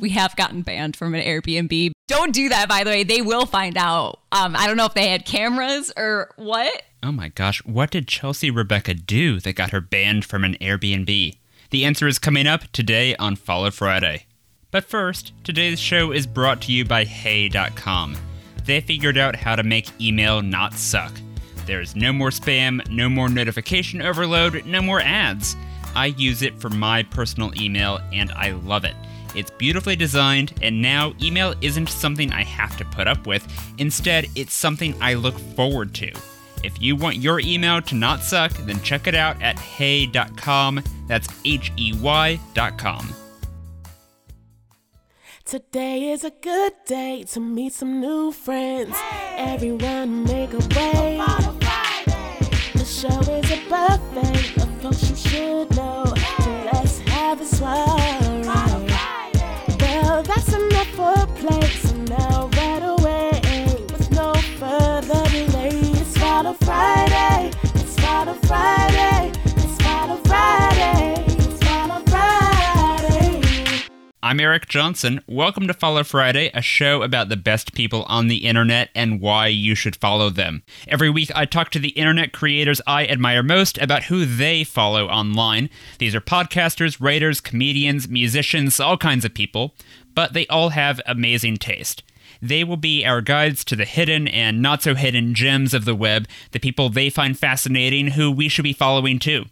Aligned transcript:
We 0.00 0.10
have 0.10 0.36
gotten 0.36 0.62
banned 0.62 0.94
from 0.94 1.14
an 1.14 1.22
Airbnb. 1.22 1.90
Don't 2.06 2.32
do 2.32 2.48
that, 2.50 2.68
by 2.68 2.84
the 2.84 2.90
way. 2.90 3.02
They 3.02 3.20
will 3.20 3.46
find 3.46 3.76
out. 3.76 4.20
Um, 4.30 4.54
I 4.54 4.66
don't 4.66 4.76
know 4.76 4.84
if 4.84 4.94
they 4.94 5.08
had 5.08 5.26
cameras 5.26 5.92
or 5.96 6.30
what. 6.36 6.82
Oh 7.02 7.10
my 7.10 7.28
gosh, 7.28 7.64
what 7.64 7.90
did 7.90 8.06
Chelsea 8.06 8.50
Rebecca 8.50 8.94
do 8.94 9.40
that 9.40 9.54
got 9.54 9.70
her 9.70 9.80
banned 9.80 10.24
from 10.24 10.44
an 10.44 10.56
Airbnb? 10.60 11.36
The 11.70 11.84
answer 11.84 12.06
is 12.06 12.18
coming 12.18 12.46
up 12.46 12.70
today 12.72 13.16
on 13.16 13.36
Follow 13.36 13.70
Friday. 13.70 14.26
But 14.70 14.84
first, 14.84 15.32
today's 15.42 15.80
show 15.80 16.12
is 16.12 16.26
brought 16.26 16.62
to 16.62 16.72
you 16.72 16.84
by 16.84 17.04
Hey.com. 17.04 18.16
They 18.64 18.80
figured 18.80 19.18
out 19.18 19.34
how 19.34 19.56
to 19.56 19.62
make 19.62 20.00
email 20.00 20.42
not 20.42 20.74
suck. 20.74 21.12
There's 21.66 21.96
no 21.96 22.12
more 22.12 22.30
spam, 22.30 22.88
no 22.88 23.08
more 23.08 23.28
notification 23.28 24.00
overload, 24.00 24.64
no 24.64 24.80
more 24.80 25.00
ads. 25.00 25.56
I 25.94 26.06
use 26.06 26.42
it 26.42 26.58
for 26.60 26.70
my 26.70 27.02
personal 27.02 27.52
email 27.60 27.98
and 28.12 28.30
I 28.32 28.52
love 28.52 28.84
it. 28.84 28.94
It's 29.34 29.50
beautifully 29.50 29.96
designed, 29.96 30.54
and 30.62 30.80
now 30.80 31.14
email 31.22 31.54
isn't 31.60 31.88
something 31.88 32.32
I 32.32 32.44
have 32.44 32.76
to 32.78 32.84
put 32.84 33.06
up 33.06 33.26
with. 33.26 33.46
Instead, 33.78 34.26
it's 34.34 34.54
something 34.54 34.94
I 35.00 35.14
look 35.14 35.38
forward 35.38 35.94
to. 35.94 36.12
If 36.64 36.80
you 36.82 36.96
want 36.96 37.16
your 37.16 37.40
email 37.40 37.80
to 37.82 37.94
not 37.94 38.22
suck, 38.22 38.52
then 38.66 38.80
check 38.82 39.06
it 39.06 39.14
out 39.14 39.40
at 39.42 39.58
hey.com. 39.58 40.82
That's 41.06 41.28
H 41.44 41.72
E 41.76 41.92
Y.com. 41.94 43.14
Today 45.44 46.10
is 46.10 46.24
a 46.24 46.30
good 46.42 46.74
day 46.84 47.24
to 47.28 47.40
meet 47.40 47.72
some 47.72 48.00
new 48.00 48.32
friends. 48.32 48.94
Everyone 49.36 50.24
make 50.24 50.52
a 50.52 50.58
way. 50.58 51.22
The 52.74 52.84
show 52.84 53.18
is 53.20 53.50
a 53.50 53.68
buffet 53.70 54.62
of 54.62 54.82
folks 54.82 55.08
you 55.08 55.16
should 55.16 55.70
know. 55.74 56.04
So 56.42 56.70
let's 56.70 56.98
have 56.98 57.40
a 57.40 57.46
swirl. 57.46 58.67
I'm 74.28 74.40
Eric 74.40 74.68
Johnson. 74.68 75.22
Welcome 75.26 75.66
to 75.68 75.72
Follow 75.72 76.04
Friday, 76.04 76.50
a 76.52 76.60
show 76.60 77.00
about 77.00 77.30
the 77.30 77.36
best 77.38 77.72
people 77.72 78.02
on 78.08 78.28
the 78.28 78.44
internet 78.44 78.90
and 78.94 79.22
why 79.22 79.46
you 79.46 79.74
should 79.74 79.96
follow 79.96 80.28
them. 80.28 80.64
Every 80.86 81.08
week, 81.08 81.30
I 81.34 81.46
talk 81.46 81.70
to 81.70 81.78
the 81.78 81.96
internet 81.96 82.34
creators 82.34 82.82
I 82.86 83.06
admire 83.06 83.42
most 83.42 83.78
about 83.78 84.02
who 84.02 84.26
they 84.26 84.64
follow 84.64 85.08
online. 85.08 85.70
These 85.96 86.14
are 86.14 86.20
podcasters, 86.20 87.00
writers, 87.00 87.40
comedians, 87.40 88.06
musicians, 88.06 88.78
all 88.78 88.98
kinds 88.98 89.24
of 89.24 89.32
people, 89.32 89.74
but 90.14 90.34
they 90.34 90.46
all 90.48 90.68
have 90.68 91.00
amazing 91.06 91.56
taste. 91.56 92.02
They 92.42 92.64
will 92.64 92.76
be 92.76 93.06
our 93.06 93.22
guides 93.22 93.64
to 93.64 93.76
the 93.76 93.86
hidden 93.86 94.28
and 94.28 94.60
not 94.60 94.82
so 94.82 94.94
hidden 94.94 95.32
gems 95.32 95.72
of 95.72 95.86
the 95.86 95.94
web, 95.94 96.28
the 96.50 96.60
people 96.60 96.90
they 96.90 97.08
find 97.08 97.38
fascinating 97.38 98.08
who 98.08 98.30
we 98.30 98.50
should 98.50 98.64
be 98.64 98.74
following 98.74 99.18
too. 99.18 99.46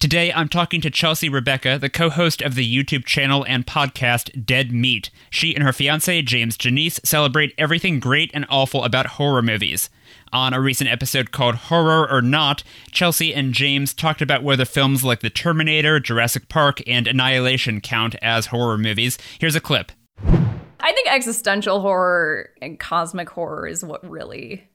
Today, 0.00 0.32
I'm 0.32 0.48
talking 0.48 0.82
to 0.82 0.90
Chelsea 0.90 1.30
Rebecca, 1.30 1.78
the 1.78 1.88
co 1.88 2.10
host 2.10 2.42
of 2.42 2.56
the 2.56 2.76
YouTube 2.76 3.06
channel 3.06 3.44
and 3.48 3.66
podcast 3.66 4.44
Dead 4.44 4.70
Meat. 4.70 5.08
She 5.30 5.54
and 5.54 5.64
her 5.64 5.72
fiance, 5.72 6.20
James 6.22 6.58
Janisse, 6.58 7.00
celebrate 7.06 7.54
everything 7.56 8.00
great 8.00 8.30
and 8.34 8.44
awful 8.50 8.84
about 8.84 9.06
horror 9.06 9.40
movies. 9.40 9.88
On 10.30 10.52
a 10.52 10.60
recent 10.60 10.90
episode 10.90 11.30
called 11.30 11.54
Horror 11.54 12.10
or 12.10 12.20
Not, 12.20 12.62
Chelsea 12.90 13.32
and 13.32 13.54
James 13.54 13.94
talked 13.94 14.20
about 14.20 14.42
whether 14.42 14.66
films 14.66 15.04
like 15.04 15.20
The 15.20 15.30
Terminator, 15.30 16.00
Jurassic 16.00 16.50
Park, 16.50 16.82
and 16.86 17.06
Annihilation 17.06 17.80
count 17.80 18.14
as 18.20 18.46
horror 18.46 18.76
movies. 18.76 19.16
Here's 19.38 19.56
a 19.56 19.60
clip. 19.60 19.90
I 20.26 20.92
think 20.92 21.08
existential 21.10 21.80
horror 21.80 22.50
and 22.60 22.78
cosmic 22.78 23.30
horror 23.30 23.66
is 23.66 23.82
what 23.82 24.06
really 24.08 24.68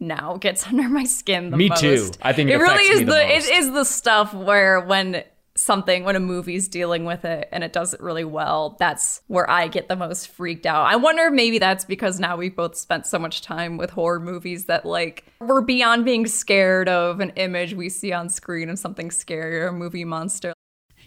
now 0.00 0.36
gets 0.36 0.66
under 0.68 0.88
my 0.88 1.04
skin 1.04 1.50
the 1.50 1.56
Me 1.56 1.68
most. 1.68 1.80
too. 1.80 2.10
I 2.22 2.32
think 2.32 2.50
it 2.50 2.54
it 2.54 2.58
really 2.58 2.84
is 2.84 2.98
me 3.00 3.04
the 3.04 3.12
the, 3.12 3.26
most. 3.26 3.48
it 3.48 3.54
is 3.54 3.72
the 3.72 3.84
stuff 3.84 4.34
where 4.34 4.80
when 4.80 5.24
something 5.56 6.04
when 6.04 6.14
a 6.14 6.20
movie's 6.20 6.68
dealing 6.68 7.04
with 7.04 7.24
it 7.24 7.48
and 7.50 7.64
it 7.64 7.72
does 7.72 7.92
it 7.92 8.00
really 8.00 8.24
well, 8.24 8.76
that's 8.78 9.22
where 9.26 9.48
I 9.50 9.66
get 9.66 9.88
the 9.88 9.96
most 9.96 10.28
freaked 10.28 10.66
out. 10.66 10.86
I 10.86 10.94
wonder 10.96 11.24
if 11.24 11.32
maybe 11.32 11.58
that's 11.58 11.84
because 11.84 12.20
now 12.20 12.36
we've 12.36 12.54
both 12.54 12.76
spent 12.76 13.06
so 13.06 13.18
much 13.18 13.42
time 13.42 13.76
with 13.76 13.90
horror 13.90 14.20
movies 14.20 14.66
that 14.66 14.84
like 14.86 15.24
we're 15.40 15.60
beyond 15.60 16.04
being 16.04 16.26
scared 16.28 16.88
of 16.88 17.18
an 17.18 17.30
image 17.30 17.74
we 17.74 17.88
see 17.88 18.12
on 18.12 18.28
screen 18.28 18.68
of 18.70 18.78
something 18.78 19.10
scary 19.10 19.58
or 19.60 19.66
a 19.68 19.72
movie 19.72 20.04
monster. 20.04 20.52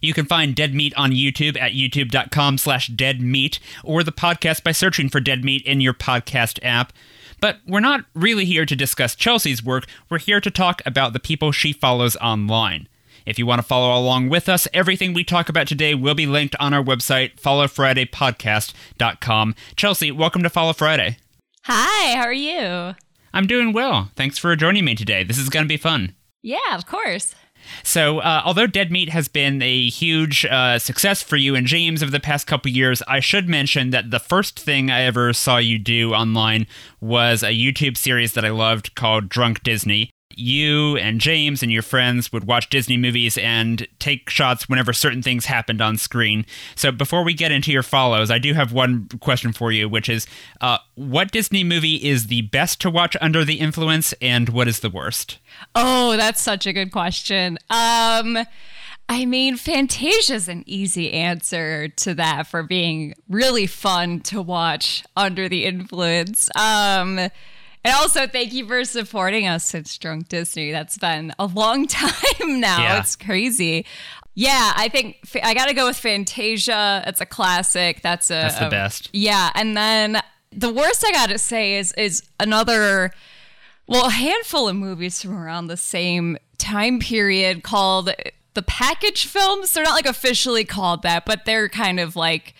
You 0.01 0.13
can 0.15 0.25
find 0.25 0.55
Dead 0.55 0.73
Meat 0.73 0.93
on 0.97 1.11
YouTube 1.11 1.59
at 1.61 1.73
youtube.com 1.73 2.57
slash 2.57 2.87
deadmeat 2.87 3.59
or 3.83 4.03
the 4.03 4.11
podcast 4.11 4.63
by 4.63 4.71
searching 4.71 5.09
for 5.09 5.19
Dead 5.19 5.45
Meat 5.45 5.61
in 5.61 5.79
your 5.79 5.93
podcast 5.93 6.59
app. 6.63 6.91
But 7.41 7.57
we're 7.67 7.81
not 7.81 8.05
really 8.13 8.45
here 8.45 8.67
to 8.67 8.75
discuss 8.75 9.15
Chelsea's 9.15 9.63
work, 9.63 9.85
we're 10.09 10.19
here 10.19 10.39
to 10.39 10.51
talk 10.51 10.81
about 10.85 11.13
the 11.13 11.19
people 11.19 11.51
she 11.51 11.73
follows 11.73 12.15
online. 12.17 12.87
If 13.25 13.37
you 13.37 13.45
want 13.45 13.59
to 13.59 13.67
follow 13.67 13.99
along 13.99 14.29
with 14.29 14.47
us, 14.47 14.67
everything 14.73 15.13
we 15.13 15.23
talk 15.23 15.49
about 15.49 15.67
today 15.67 15.95
will 15.95 16.15
be 16.15 16.25
linked 16.25 16.55
on 16.59 16.73
our 16.73 16.83
website, 16.83 17.39
followfridaypodcast.com. 17.41 19.55
Chelsea, 19.75 20.11
welcome 20.11 20.43
to 20.43 20.49
Follow 20.49 20.73
Friday. 20.73 21.17
Hi, 21.63 22.15
how 22.15 22.23
are 22.23 22.33
you? 22.33 22.95
I'm 23.33 23.47
doing 23.47 23.73
well. 23.73 24.11
Thanks 24.15 24.37
for 24.37 24.55
joining 24.55 24.85
me 24.85 24.95
today. 24.95 25.23
This 25.23 25.37
is 25.37 25.49
going 25.49 25.65
to 25.65 25.69
be 25.69 25.77
fun. 25.77 26.15
Yeah, 26.41 26.75
of 26.75 26.85
course. 26.85 27.35
So, 27.83 28.19
uh, 28.19 28.41
although 28.45 28.67
Dead 28.67 28.91
Meat 28.91 29.09
has 29.09 29.27
been 29.27 29.61
a 29.61 29.89
huge 29.89 30.45
uh, 30.45 30.79
success 30.79 31.21
for 31.21 31.35
you 31.35 31.55
and 31.55 31.67
James 31.67 32.01
over 32.01 32.11
the 32.11 32.19
past 32.19 32.47
couple 32.47 32.71
years, 32.71 33.01
I 33.07 33.19
should 33.19 33.47
mention 33.49 33.89
that 33.91 34.11
the 34.11 34.19
first 34.19 34.59
thing 34.59 34.89
I 34.89 35.01
ever 35.01 35.33
saw 35.33 35.57
you 35.57 35.77
do 35.77 36.13
online 36.13 36.67
was 36.99 37.43
a 37.43 37.47
YouTube 37.47 37.97
series 37.97 38.33
that 38.33 38.45
I 38.45 38.49
loved 38.49 38.95
called 38.95 39.29
Drunk 39.29 39.63
Disney. 39.63 40.11
You 40.41 40.97
and 40.97 41.21
James 41.21 41.61
and 41.63 41.71
your 41.71 41.81
friends 41.81 42.33
would 42.33 42.45
watch 42.45 42.69
Disney 42.69 42.97
movies 42.97 43.37
and 43.37 43.87
take 43.99 44.29
shots 44.29 44.67
whenever 44.67 44.93
certain 44.93 45.21
things 45.21 45.45
happened 45.45 45.81
on 45.81 45.97
screen. 45.97 46.45
So, 46.75 46.91
before 46.91 47.23
we 47.23 47.33
get 47.33 47.51
into 47.51 47.71
your 47.71 47.83
follows, 47.83 48.31
I 48.31 48.39
do 48.39 48.53
have 48.53 48.73
one 48.73 49.07
question 49.19 49.53
for 49.53 49.71
you, 49.71 49.87
which 49.87 50.09
is 50.09 50.27
uh, 50.59 50.79
what 50.95 51.31
Disney 51.31 51.63
movie 51.63 51.95
is 51.95 52.27
the 52.27 52.41
best 52.41 52.81
to 52.81 52.89
watch 52.89 53.15
under 53.21 53.45
the 53.45 53.59
influence, 53.59 54.13
and 54.21 54.49
what 54.49 54.67
is 54.67 54.79
the 54.79 54.89
worst? 54.89 55.37
Oh, 55.75 56.17
that's 56.17 56.41
such 56.41 56.65
a 56.65 56.73
good 56.73 56.91
question. 56.91 57.57
Um, 57.69 58.37
I 59.11 59.25
mean, 59.25 59.57
Fantasia's 59.57 60.47
an 60.47 60.63
easy 60.65 61.11
answer 61.11 61.89
to 61.89 62.13
that 62.13 62.47
for 62.47 62.63
being 62.63 63.13
really 63.27 63.67
fun 63.67 64.21
to 64.21 64.41
watch 64.41 65.03
under 65.17 65.49
the 65.49 65.65
influence. 65.65 66.49
Um, 66.55 67.19
and 67.83 67.93
also, 67.95 68.27
thank 68.27 68.53
you 68.53 68.67
for 68.67 68.83
supporting 68.85 69.47
us 69.47 69.65
since 69.65 69.97
Drunk 69.97 70.27
Disney. 70.29 70.71
That's 70.71 70.97
been 70.97 71.33
a 71.39 71.45
long 71.45 71.87
time 71.87 72.59
now. 72.59 72.79
Yeah. 72.81 72.99
It's 72.99 73.15
crazy. 73.15 73.85
Yeah, 74.33 74.71
I 74.75 74.87
think 74.87 75.17
I 75.43 75.53
got 75.53 75.67
to 75.67 75.73
go 75.73 75.87
with 75.87 75.97
Fantasia. 75.97 77.03
It's 77.05 77.19
a 77.21 77.25
classic. 77.25 78.01
That's 78.01 78.29
a 78.29 78.33
That's 78.35 78.59
the 78.59 78.67
a- 78.67 78.69
best. 78.69 79.09
Yeah, 79.13 79.49
and 79.55 79.75
then 79.75 80.21
the 80.51 80.71
worst 80.71 81.03
I 81.05 81.11
got 81.11 81.29
to 81.29 81.37
say 81.37 81.75
is 81.75 81.91
is 81.93 82.23
another 82.39 83.11
well, 83.87 84.05
a 84.07 84.11
handful 84.11 84.69
of 84.69 84.75
movies 84.75 85.21
from 85.21 85.37
around 85.37 85.67
the 85.67 85.75
same 85.77 86.37
time 86.57 86.99
period 86.99 87.63
called 87.63 88.13
the 88.53 88.61
package 88.61 89.25
films. 89.25 89.73
They're 89.73 89.83
not 89.83 89.95
like 89.95 90.05
officially 90.05 90.63
called 90.63 91.01
that, 91.03 91.25
but 91.25 91.43
they're 91.45 91.67
kind 91.67 91.99
of 91.99 92.15
like 92.15 92.53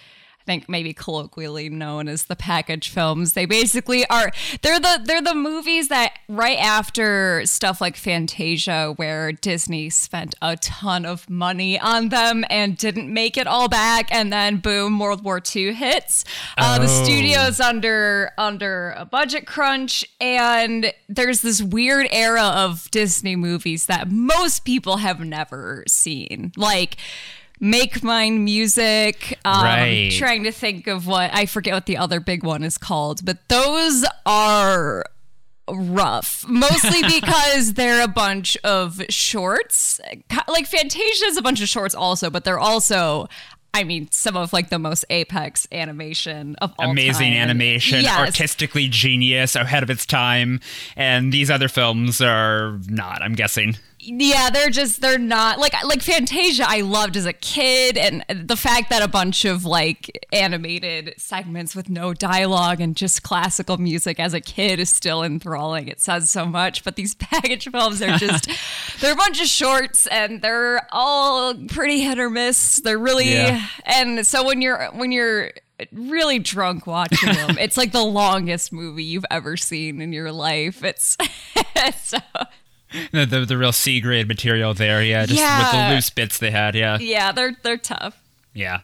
think 0.51 0.67
maybe 0.67 0.93
colloquially 0.93 1.69
known 1.69 2.07
as 2.09 2.25
the 2.25 2.35
package 2.35 2.89
films. 2.89 3.33
They 3.33 3.45
basically 3.45 4.05
are 4.09 4.31
they're 4.61 4.79
the 4.81 4.99
they're 5.05 5.21
the 5.21 5.33
movies 5.33 5.87
that 5.87 6.13
right 6.27 6.57
after 6.59 7.41
stuff 7.45 7.79
like 7.79 7.95
Fantasia 7.95 8.93
where 8.97 9.31
Disney 9.31 9.89
spent 9.89 10.35
a 10.41 10.57
ton 10.57 11.05
of 11.05 11.29
money 11.29 11.79
on 11.79 12.09
them 12.09 12.43
and 12.49 12.77
didn't 12.77 13.11
make 13.13 13.37
it 13.37 13.47
all 13.47 13.69
back 13.69 14.13
and 14.13 14.31
then 14.31 14.57
boom 14.57 14.99
World 14.99 15.23
War 15.23 15.41
II 15.55 15.73
hits. 15.73 16.25
Uh, 16.57 16.79
The 16.79 16.87
Oh. 16.91 17.03
studio's 17.03 17.59
under 17.61 18.31
under 18.37 18.93
a 18.97 19.05
budget 19.05 19.45
crunch 19.47 20.03
and 20.19 20.91
there's 21.07 21.41
this 21.41 21.61
weird 21.61 22.07
era 22.11 22.43
of 22.43 22.91
Disney 22.91 23.35
movies 23.37 23.85
that 23.85 24.11
most 24.11 24.65
people 24.65 24.97
have 24.97 25.21
never 25.21 25.83
seen. 25.87 26.51
Like 26.57 26.97
Make 27.61 28.03
Mine 28.03 28.43
Music. 28.43 29.37
Um, 29.45 29.63
Right. 29.63 30.11
Trying 30.11 30.43
to 30.43 30.51
think 30.51 30.87
of 30.87 31.05
what 31.07 31.33
I 31.33 31.45
forget 31.45 31.73
what 31.75 31.85
the 31.85 31.95
other 31.97 32.19
big 32.19 32.43
one 32.43 32.63
is 32.63 32.77
called, 32.77 33.23
but 33.23 33.37
those 33.47 34.03
are 34.25 35.05
rough 35.71 36.43
mostly 36.49 37.01
because 37.21 37.75
they're 37.75 38.03
a 38.03 38.07
bunch 38.07 38.57
of 38.63 39.01
shorts 39.09 40.01
like 40.49 40.67
fantasia 40.67 41.25
is 41.25 41.37
a 41.37 41.41
bunch 41.41 41.61
of 41.61 41.69
shorts 41.69 41.95
also 41.95 42.29
but 42.29 42.43
they're 42.43 42.59
also 42.59 43.29
i 43.73 43.83
mean 43.83 44.05
some 44.11 44.35
of 44.35 44.51
like 44.51 44.69
the 44.69 44.79
most 44.79 45.05
apex 45.09 45.67
animation 45.71 46.55
of 46.57 46.73
all 46.77 46.89
amazing 46.91 47.31
time. 47.31 47.41
animation, 47.41 48.01
Yes. 48.01 48.19
artistically 48.19 48.89
genius, 48.89 49.55
ahead 49.55 49.81
of 49.83 49.89
its 49.89 50.05
time, 50.05 50.59
and 50.97 51.31
these 51.31 51.49
other 51.49 51.69
films 51.69 52.19
are 52.19 52.77
not. 52.87 53.21
I'm 53.21 53.33
guessing. 53.33 53.77
Yeah, 54.03 54.49
they're 54.49 54.69
just 54.69 54.99
they're 55.01 55.17
not 55.19 55.59
like 55.59 55.73
like 55.83 56.01
Fantasia. 56.01 56.65
I 56.67 56.81
loved 56.81 57.15
as 57.15 57.25
a 57.25 57.33
kid, 57.33 57.97
and 57.97 58.25
the 58.29 58.55
fact 58.57 58.89
that 58.89 59.01
a 59.03 59.07
bunch 59.07 59.45
of 59.45 59.63
like 59.65 60.25
animated 60.33 61.13
segments 61.17 61.75
with 61.75 61.89
no 61.89 62.13
dialogue 62.13 62.81
and 62.81 62.95
just 62.95 63.21
classical 63.23 63.77
music 63.77 64.19
as 64.19 64.33
a 64.33 64.41
kid 64.41 64.79
is 64.79 64.89
still 64.89 65.23
enthralling. 65.23 65.87
It 65.87 66.01
says 66.01 66.29
so 66.31 66.45
much. 66.45 66.83
But 66.83 66.95
these 66.95 67.13
package 67.19 67.69
films 67.69 68.01
are 68.01 68.17
just 68.17 68.49
they're 69.01 69.13
a 69.13 69.15
bunch 69.15 69.39
of 69.41 69.47
shorts, 69.47 70.07
and 70.07 70.41
they're 70.41 70.87
all 70.91 71.53
pretty 71.67 72.01
hit 72.01 72.17
or 72.19 72.29
miss. 72.29 72.81
They're 72.83 72.97
really 72.97 73.31
Yeah. 73.31 73.65
and 73.85 74.25
so 74.25 74.43
when 74.45 74.61
you're 74.61 74.87
when 74.93 75.11
you're 75.11 75.51
really 75.91 76.39
drunk 76.39 76.85
watching 76.87 77.33
them, 77.33 77.57
it's 77.59 77.77
like 77.77 77.91
the 77.91 78.03
longest 78.03 78.71
movie 78.73 79.03
you've 79.03 79.25
ever 79.31 79.57
seen 79.57 80.01
in 80.01 80.11
your 80.13 80.31
life. 80.31 80.83
It's 80.83 81.17
so. 82.01 82.17
The, 83.11 83.25
the, 83.25 83.45
the 83.45 83.57
real 83.57 83.71
C 83.71 83.99
grade 83.99 84.27
material 84.27 84.73
there, 84.73 85.03
yeah, 85.03 85.25
just 85.25 85.41
with 85.41 85.71
the 85.71 85.93
loose 85.93 86.09
bits 86.09 86.37
they 86.37 86.51
had, 86.51 86.75
yeah. 86.75 86.97
Yeah, 86.99 87.31
they're 87.31 87.55
they're 87.61 87.77
tough. 87.77 88.21
Yeah. 88.53 88.81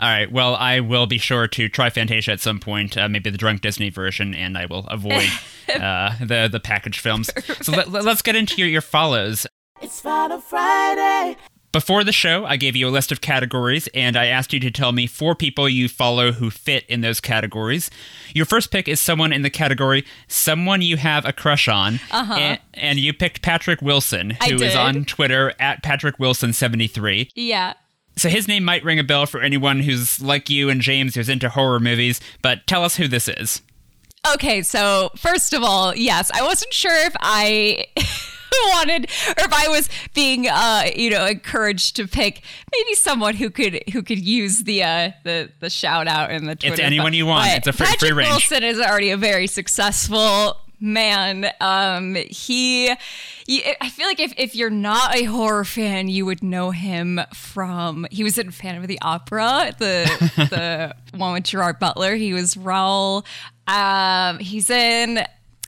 All 0.00 0.08
right. 0.08 0.30
Well, 0.30 0.54
I 0.56 0.80
will 0.80 1.06
be 1.06 1.18
sure 1.18 1.48
to 1.48 1.68
try 1.68 1.90
Fantasia 1.90 2.32
at 2.32 2.40
some 2.40 2.60
point, 2.60 2.96
uh, 2.96 3.08
maybe 3.08 3.30
the 3.30 3.38
drunk 3.38 3.62
Disney 3.62 3.90
version, 3.90 4.34
and 4.34 4.56
I 4.56 4.66
will 4.66 4.86
avoid 4.88 5.28
uh, 5.68 6.16
the 6.20 6.48
the 6.50 6.60
package 6.60 7.00
films. 7.00 7.30
So 7.62 7.72
let, 7.72 8.06
us 8.06 8.22
get 8.22 8.36
into 8.36 8.56
your, 8.56 8.68
your 8.68 8.80
follows. 8.80 9.46
It's 9.80 10.00
Follow 10.00 10.38
Friday. 10.38 11.36
Before 11.72 12.04
the 12.04 12.12
show, 12.12 12.44
I 12.44 12.56
gave 12.56 12.76
you 12.76 12.86
a 12.86 12.90
list 12.90 13.10
of 13.10 13.22
categories, 13.22 13.88
and 13.94 14.14
I 14.14 14.26
asked 14.26 14.52
you 14.52 14.60
to 14.60 14.70
tell 14.70 14.92
me 14.92 15.06
four 15.06 15.34
people 15.34 15.70
you 15.70 15.88
follow 15.88 16.32
who 16.32 16.50
fit 16.50 16.84
in 16.86 17.00
those 17.00 17.18
categories. 17.18 17.90
Your 18.34 18.44
first 18.44 18.70
pick 18.70 18.88
is 18.88 19.00
someone 19.00 19.32
in 19.32 19.40
the 19.40 19.48
category 19.48 20.04
someone 20.28 20.82
you 20.82 20.98
have 20.98 21.24
a 21.24 21.32
crush 21.32 21.68
on, 21.68 21.98
uh-huh. 22.10 22.34
and, 22.34 22.60
and 22.74 22.98
you 22.98 23.14
picked 23.14 23.40
Patrick 23.40 23.80
Wilson, 23.80 24.36
who 24.46 24.56
is 24.56 24.76
on 24.76 25.06
Twitter 25.06 25.54
at 25.58 25.82
Patrick 25.82 26.18
Wilson 26.18 26.52
seventy 26.52 26.88
three. 26.88 27.30
Yeah. 27.34 27.72
So 28.16 28.28
his 28.28 28.46
name 28.46 28.64
might 28.64 28.84
ring 28.84 28.98
a 28.98 29.04
bell 29.04 29.24
for 29.24 29.40
anyone 29.40 29.80
who's 29.80 30.20
like 30.20 30.50
you 30.50 30.68
and 30.68 30.82
James 30.82 31.14
who's 31.14 31.30
into 31.30 31.48
horror 31.48 31.80
movies, 31.80 32.20
but 32.42 32.66
tell 32.66 32.84
us 32.84 32.96
who 32.96 33.08
this 33.08 33.28
is. 33.28 33.62
Okay, 34.34 34.60
so 34.60 35.10
first 35.16 35.54
of 35.54 35.62
all, 35.62 35.96
yes, 35.96 36.30
I 36.32 36.42
wasn't 36.42 36.74
sure 36.74 37.06
if 37.06 37.16
I 37.18 37.86
wanted 38.72 39.04
or 39.04 39.44
if 39.44 39.52
I 39.52 39.68
was 39.68 39.88
being 40.14 40.48
uh 40.48 40.84
you 40.94 41.10
know 41.10 41.26
encouraged 41.26 41.96
to 41.96 42.06
pick 42.06 42.42
maybe 42.72 42.94
someone 42.94 43.34
who 43.36 43.50
could 43.50 43.82
who 43.92 44.02
could 44.02 44.18
use 44.18 44.64
the 44.64 44.82
uh 44.82 45.10
the 45.24 45.50
the 45.60 45.70
shout 45.70 46.06
out 46.08 46.30
in 46.30 46.46
the 46.46 46.54
Twitter. 46.56 46.74
It's 46.74 46.82
anyone 46.82 47.12
you 47.12 47.26
want. 47.26 47.48
But 47.48 47.58
It's 47.58 47.66
a 47.68 47.72
free- 47.72 47.86
Patrick 47.86 48.00
free 48.00 48.12
range. 48.12 48.30
Wilson 48.30 48.62
is 48.64 48.78
already 48.80 49.10
a 49.10 49.16
very 49.16 49.46
successful 49.46 50.56
man. 50.80 51.46
Um 51.60 52.14
he 52.14 52.92
you, 53.46 53.60
I 53.80 53.88
feel 53.88 54.06
like 54.06 54.20
if, 54.20 54.32
if 54.36 54.54
you're 54.54 54.70
not 54.70 55.14
a 55.16 55.24
horror 55.24 55.64
fan, 55.64 56.08
you 56.08 56.24
would 56.26 56.42
know 56.44 56.70
him 56.70 57.20
from 57.34 58.06
he 58.10 58.22
was 58.24 58.38
in 58.38 58.50
Phantom 58.52 58.82
of 58.82 58.88
the 58.88 59.00
Opera, 59.02 59.72
the 59.78 60.04
the 61.12 61.18
one 61.18 61.32
with 61.34 61.44
Gerard 61.44 61.78
Butler. 61.78 62.14
He 62.14 62.32
was 62.32 62.56
Raoul. 62.56 63.24
Um, 63.66 64.38
he's 64.38 64.70
in. 64.70 65.24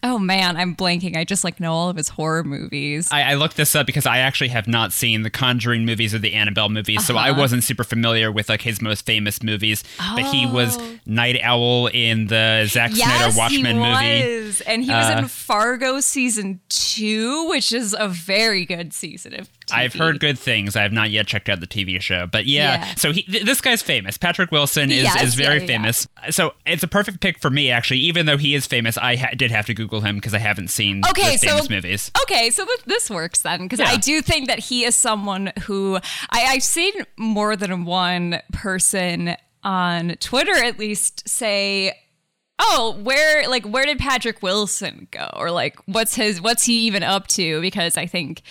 Oh 0.06 0.19
man, 0.19 0.59
I'm 0.59 0.77
blanking. 0.77 1.17
I 1.17 1.25
just 1.25 1.45
like 1.45 1.59
know 1.61 1.73
all 1.73 1.89
of 1.89 1.97
his 1.97 2.11
horror 2.11 2.45
movies. 2.45 3.09
I, 3.11 3.23
I 3.33 3.35
looked 3.35 3.56
this 3.56 3.75
up 3.75 3.87
because 3.87 4.05
I 4.05 4.19
actually 4.19 4.49
have 4.49 4.69
not 4.69 4.93
seen 4.93 5.23
the 5.23 5.31
Conjuring 5.31 5.87
movies 5.87 6.15
or 6.15 6.19
the 6.19 6.35
Annabelle 6.35 6.69
movies, 6.69 7.06
so 7.06 7.17
I 7.17 7.31
Uh-huh. 7.31 7.41
wasn't 7.41 7.65
super 7.65 7.85
familiar 7.85 8.31
with 8.31 8.51
like 8.51 8.61
his 8.61 8.83
most 8.83 9.06
famous 9.06 9.43
movies. 9.43 9.83
But 10.15 10.25
he 10.27 10.45
was 10.45 10.79
Night 11.06 11.41
Owl 11.43 11.87
in 11.89 12.27
the 12.27 12.67
Zack 12.69 12.93
Snyder 12.93 13.33
Oh. 13.35 13.39
Watchmen 13.39 13.79
movie. 13.79 14.62
and 14.67 14.85
he 14.85 14.91
was 14.91 15.09
Uh, 15.15 15.19
in 15.21 15.29
Fargo 15.29 16.01
season 16.01 16.61
two, 16.69 17.49
which 17.49 17.73
is 17.73 17.97
a 17.99 18.06
very 18.09 18.67
good 18.67 18.93
season 18.93 19.35
of. 19.41 19.49
TV. 19.66 19.76
I've 19.76 19.94
heard 19.94 20.20
good 20.20 20.38
things. 20.38 20.76
I 20.76 20.82
have 20.82 20.93
not 20.93 21.11
yet 21.11 21.26
checked 21.26 21.49
out 21.49 21.61
the 21.61 21.66
TV 21.66 22.00
show, 22.00 22.26
but 22.26 22.46
yeah. 22.46 22.84
Yeah. 22.87 22.94
So 22.96 23.12
he, 23.12 23.22
th- 23.22 23.44
this 23.44 23.61
guy's 23.61 23.82
famous. 23.82 24.16
Patrick 24.16 24.50
Wilson 24.50 24.90
is, 24.90 25.05
Yes, 25.05 25.22
is 25.22 25.34
very 25.34 25.55
yeah, 25.56 25.61
yeah. 25.61 25.66
famous. 25.66 26.08
So 26.31 26.55
it's 26.66 26.82
a 26.82 26.88
perfect 26.88 27.20
pick 27.20 27.38
for 27.38 27.50
me, 27.50 27.70
actually. 27.70 28.00
Even 28.00 28.26
though 28.26 28.37
he 28.37 28.55
is 28.55 28.66
famous, 28.66 28.96
I 28.99 29.16
ha- 29.16 29.31
did 29.37 29.50
have 29.50 29.66
to 29.66 29.75
Google 29.75 30.00
him 30.00 30.16
because 30.16 30.34
I 30.34 30.38
haven't 30.38 30.69
seen 30.69 31.02
Okay, 31.11 31.32
his 31.32 31.40
so 31.40 31.49
famous 31.49 31.70
movies. 31.70 32.11
Okay, 32.22 32.50
so 32.50 32.64
th- 32.64 32.84
this 32.87 33.11
works 33.11 33.43
then 33.43 33.62
because 33.62 33.81
Yeah. 33.81 33.88
I 33.90 33.96
do 33.96 34.20
think 34.22 34.49
that 34.49 34.58
he 34.58 34.84
is 34.84 34.94
someone 34.96 35.52
who 35.64 35.96
I, 36.31 36.44
I've 36.46 36.62
seen 36.62 36.93
more 37.17 37.56
than 37.56 37.84
one 37.84 38.40
person 38.52 39.37
on 39.62 40.17
Twitter 40.20 40.52
at 40.52 40.78
least 40.78 41.26
say, 41.28 41.99
"Oh, 42.58 42.99
where 43.02 43.49
like 43.49 43.64
where 43.64 43.84
did 43.87 43.99
Patrick 43.99 44.43
Wilson 44.43 45.08
go?" 45.10 45.31
or 45.34 45.50
like 45.50 45.76
what's 45.87 46.14
his 46.14 46.40
what's 46.40 46.64
he 46.64 46.81
even 46.87 47.02
up 47.02 47.26
to? 47.28 47.60
Because 47.60 47.96
I 47.96 48.06
think 48.06 48.43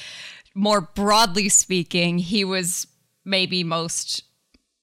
more 0.53 0.81
broadly 0.81 1.49
speaking, 1.49 2.19
he 2.19 2.43
was 2.43 2.87
maybe 3.25 3.63
most 3.63 4.23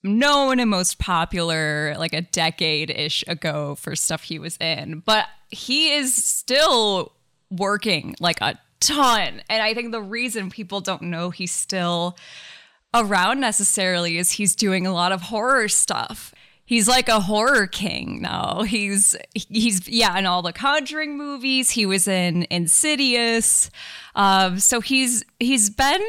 known 0.02 0.58
and 0.58 0.70
most 0.70 0.98
popular 0.98 1.94
like 1.98 2.14
a 2.14 2.22
decade 2.22 2.90
ish 2.90 3.22
ago 3.28 3.74
for 3.74 3.94
stuff 3.94 4.24
he 4.24 4.38
was 4.38 4.56
in, 4.56 5.02
but 5.04 5.26
he 5.50 5.92
is 5.92 6.14
still 6.14 7.12
working 7.50 8.14
like 8.20 8.40
a 8.40 8.58
ton. 8.80 9.42
And 9.48 9.62
I 9.62 9.74
think 9.74 9.92
the 9.92 10.02
reason 10.02 10.50
people 10.50 10.80
don't 10.80 11.02
know 11.02 11.30
he's 11.30 11.52
still 11.52 12.16
around 12.94 13.40
necessarily 13.40 14.18
is 14.18 14.32
he's 14.32 14.56
doing 14.56 14.86
a 14.86 14.92
lot 14.92 15.12
of 15.12 15.22
horror 15.22 15.68
stuff. 15.68 16.34
He's 16.70 16.86
like 16.86 17.08
a 17.08 17.18
horror 17.18 17.66
king 17.66 18.22
now. 18.22 18.62
He's 18.62 19.16
he's 19.34 19.88
yeah 19.88 20.16
in 20.16 20.24
all 20.24 20.40
the 20.40 20.52
Conjuring 20.52 21.18
movies. 21.18 21.70
He 21.70 21.84
was 21.84 22.06
in 22.06 22.46
Insidious. 22.48 23.72
Um, 24.14 24.60
so 24.60 24.80
he's 24.80 25.24
he's 25.40 25.68
been 25.68 26.00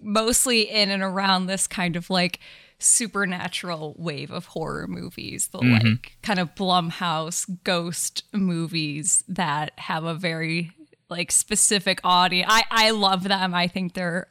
mostly 0.00 0.60
in 0.60 0.90
and 0.90 1.02
around 1.02 1.46
this 1.46 1.66
kind 1.66 1.96
of 1.96 2.08
like 2.08 2.38
supernatural 2.78 3.96
wave 3.98 4.30
of 4.30 4.46
horror 4.46 4.86
movies, 4.86 5.48
the 5.48 5.58
like 5.58 6.18
kind 6.22 6.38
of 6.38 6.54
Blumhouse 6.54 7.44
ghost 7.64 8.22
movies 8.32 9.24
that 9.26 9.72
have 9.80 10.04
a 10.04 10.14
very 10.14 10.70
like 11.10 11.32
specific 11.32 11.98
audience. 12.04 12.46
I 12.48 12.62
I 12.70 12.90
love 12.90 13.24
them. 13.24 13.52
I 13.52 13.66
think 13.66 13.94
they're 13.94 14.28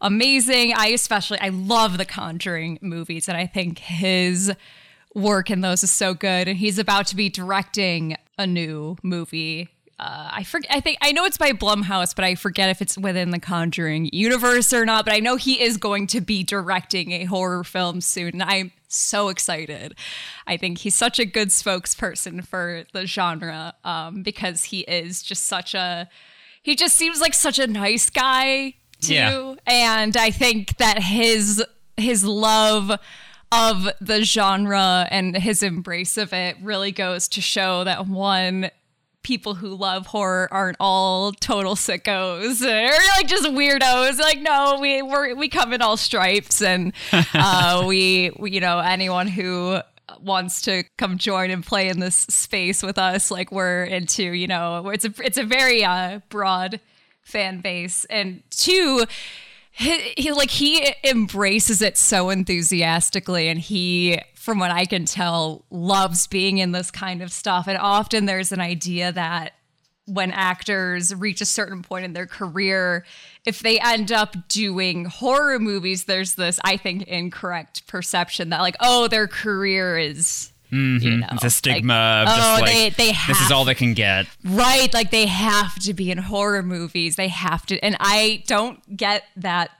amazing. 0.00 0.72
I 0.74 0.88
especially 0.88 1.38
I 1.38 1.50
love 1.50 1.96
the 1.96 2.04
Conjuring 2.04 2.80
movies 2.82 3.28
and 3.28 3.38
I 3.38 3.46
think 3.46 3.78
his 3.78 4.52
work 5.14 5.50
in 5.50 5.60
those 5.60 5.82
is 5.82 5.90
so 5.90 6.14
good 6.14 6.46
and 6.48 6.58
he's 6.58 6.78
about 6.78 7.06
to 7.08 7.16
be 7.16 7.28
directing 7.28 8.16
a 8.38 8.46
new 8.46 8.96
movie 9.02 9.68
uh, 9.98 10.30
I 10.32 10.44
forget. 10.44 10.70
I 10.74 10.80
think 10.80 10.96
I 11.02 11.12
know 11.12 11.26
it's 11.26 11.36
by 11.36 11.52
Blumhouse, 11.52 12.16
but 12.16 12.24
I 12.24 12.34
forget 12.34 12.70
if 12.70 12.80
it's 12.80 12.96
within 12.96 13.32
the 13.32 13.38
Conjuring 13.38 14.08
universe 14.14 14.72
or 14.72 14.86
not. 14.86 15.04
But 15.04 15.12
I 15.12 15.18
know 15.18 15.36
he 15.36 15.60
is 15.62 15.76
going 15.76 16.06
to 16.06 16.22
be 16.22 16.42
directing 16.42 17.12
a 17.12 17.24
horror 17.24 17.64
film 17.64 18.00
soon, 18.00 18.28
and 18.28 18.42
I'm 18.42 18.72
so 18.88 19.28
excited. 19.28 19.94
I 20.46 20.56
think 20.56 20.78
he's 20.78 20.94
such 20.94 21.18
a 21.18 21.26
good 21.26 21.48
spokesperson 21.48 22.42
for 22.46 22.84
the 22.94 23.04
genre 23.06 23.74
um, 23.84 24.22
because 24.22 24.64
he 24.64 24.80
is 24.80 25.22
just 25.22 25.44
such 25.44 25.74
a. 25.74 26.08
He 26.62 26.76
just 26.76 26.96
seems 26.96 27.20
like 27.20 27.34
such 27.34 27.58
a 27.58 27.66
nice 27.66 28.08
guy 28.08 28.76
too, 29.02 29.12
Yeah. 29.12 29.54
and 29.66 30.16
I 30.16 30.30
think 30.30 30.78
that 30.78 31.02
his 31.02 31.62
his 31.98 32.24
love 32.24 32.98
of 33.52 33.88
the 34.00 34.22
genre 34.22 35.06
and 35.10 35.36
his 35.36 35.62
embrace 35.62 36.16
of 36.16 36.32
it 36.32 36.56
really 36.62 36.92
goes 36.92 37.28
to 37.28 37.40
show 37.40 37.84
that 37.84 38.06
one 38.06 38.70
people 39.22 39.54
who 39.54 39.74
love 39.74 40.06
horror 40.06 40.48
aren't 40.50 40.76
all 40.80 41.32
total 41.32 41.74
sickos. 41.74 42.62
Or 42.64 43.16
like 43.16 43.26
just 43.26 43.44
weirdos. 43.46 44.18
Like 44.18 44.40
no 44.40 44.78
we 44.80 45.02
we're, 45.02 45.34
we 45.34 45.48
come 45.48 45.72
in 45.72 45.82
all 45.82 45.96
stripes 45.96 46.62
and 46.62 46.92
uh 47.34 47.84
we, 47.86 48.30
we 48.38 48.52
you 48.52 48.60
know 48.60 48.78
anyone 48.78 49.26
who 49.26 49.80
wants 50.20 50.62
to 50.62 50.84
come 50.98 51.18
join 51.18 51.50
and 51.50 51.64
play 51.64 51.88
in 51.88 52.00
this 52.00 52.16
space 52.16 52.82
with 52.82 52.98
us 52.98 53.30
like 53.30 53.52
we're 53.52 53.84
into 53.84 54.24
you 54.24 54.48
know 54.48 54.88
it's 54.88 55.04
a 55.04 55.14
it's 55.22 55.38
a 55.38 55.44
very 55.44 55.84
uh 55.84 56.20
broad 56.28 56.80
fan 57.30 57.60
base. 57.60 58.04
And 58.06 58.42
two 58.50 59.04
he, 59.80 60.12
he 60.16 60.32
like 60.32 60.50
he 60.50 60.94
embraces 61.04 61.80
it 61.80 61.96
so 61.96 62.28
enthusiastically 62.28 63.48
and 63.48 63.58
he 63.58 64.20
from 64.34 64.58
what 64.58 64.70
i 64.70 64.84
can 64.84 65.06
tell 65.06 65.64
loves 65.70 66.26
being 66.26 66.58
in 66.58 66.72
this 66.72 66.90
kind 66.90 67.22
of 67.22 67.32
stuff. 67.32 67.66
And 67.66 67.78
often 67.78 68.26
there's 68.26 68.52
an 68.52 68.60
idea 68.60 69.10
that 69.12 69.54
when 70.04 70.32
actors 70.32 71.14
reach 71.14 71.40
a 71.40 71.46
certain 71.46 71.82
point 71.82 72.04
in 72.04 72.12
their 72.12 72.26
career 72.26 73.04
if 73.46 73.60
they 73.60 73.78
end 73.80 74.12
up 74.12 74.36
doing 74.48 75.04
horror 75.04 75.58
movies 75.58 76.04
there's 76.04 76.34
this 76.34 76.58
i 76.64 76.76
think 76.76 77.04
incorrect 77.04 77.86
perception 77.86 78.48
that 78.48 78.60
like 78.60 78.76
oh 78.80 79.06
their 79.06 79.28
career 79.28 79.96
is 79.96 80.52
Mm-hmm. 80.72 81.06
you 81.06 81.16
know 81.18 81.26
It's 81.32 81.44
a 81.44 81.50
stigma 81.50 82.24
like, 82.24 82.28
of 82.28 82.36
just 82.36 82.48
oh 82.48 82.62
like 82.62 82.72
they, 82.96 83.04
they 83.04 83.12
have 83.12 83.36
this 83.36 83.44
is 83.44 83.52
all 83.52 83.64
they 83.64 83.74
can 83.74 83.94
get. 83.94 84.26
Right, 84.44 84.92
like 84.94 85.10
they 85.10 85.26
have 85.26 85.74
to 85.80 85.94
be 85.94 86.10
in 86.10 86.18
horror 86.18 86.62
movies. 86.62 87.16
They 87.16 87.28
have 87.28 87.66
to 87.66 87.78
and 87.84 87.96
I 88.00 88.44
don't 88.46 88.96
get 88.96 89.24
that 89.36 89.70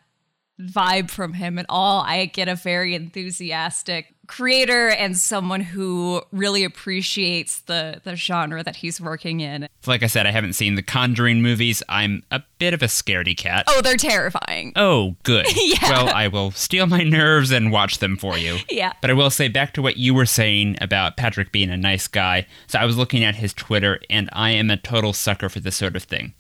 vibe 0.61 1.11
from 1.11 1.35
him 1.35 1.59
at 1.59 1.67
all. 1.69 2.03
I 2.03 2.27
get 2.27 2.49
a 2.49 2.55
very 2.55 2.95
enthusiastic 2.95 4.15
creator 4.31 4.91
and 4.91 5.17
someone 5.17 5.61
who 5.61 6.23
really 6.31 6.63
appreciates 6.63 7.63
the 7.63 8.01
the 8.05 8.15
genre 8.15 8.63
that 8.63 8.77
he's 8.77 9.01
working 9.01 9.41
in. 9.41 9.69
Like 9.87 10.05
I 10.05 10.07
said, 10.07 10.25
I 10.25 10.31
haven't 10.31 10.53
seen 10.53 10.77
the 10.77 10.83
Conjuring 10.85 11.43
movies. 11.43 11.83
I'm 11.89 12.23
a 12.31 12.41
bit 12.59 12.73
of 12.73 12.81
a 12.81 12.87
scaredy 12.87 13.37
cat. 13.37 13.65
Oh, 13.67 13.83
they're 13.83 13.97
terrifying. 13.97 14.73
Oh, 14.77 15.17
good. 15.25 15.47
Yeah. 15.61 15.91
Well, 15.91 16.09
I 16.15 16.29
will 16.29 16.51
steel 16.53 16.87
my 16.87 17.03
nerves 17.03 17.51
and 17.51 17.71
watch 17.71 17.99
them 17.99 18.17
for 18.17 18.37
you. 18.37 18.59
Yeah. 18.69 18.93
But 19.01 19.11
I 19.11 19.15
will 19.15 19.31
say 19.31 19.49
back 19.49 19.73
to 19.75 19.83
what 19.83 19.99
you 19.99 20.15
were 20.15 20.27
saying 20.27 20.79
about 20.81 21.17
Patrick 21.17 21.53
being 21.53 21.71
a 21.71 21.77
nice 21.77 22.09
guy. 22.09 22.47
So 22.67 22.79
I 22.79 22.85
was 22.87 22.97
looking 22.97 23.23
at 23.23 23.37
his 23.37 23.53
Twitter, 23.53 24.01
and 24.09 24.29
I 24.33 24.51
am 24.51 24.71
a 24.71 24.77
total 24.77 25.13
sucker 25.13 25.49
for 25.49 25.61
this 25.61 25.77
sort 25.77 25.97
of 25.97 26.05
thing. 26.05 26.35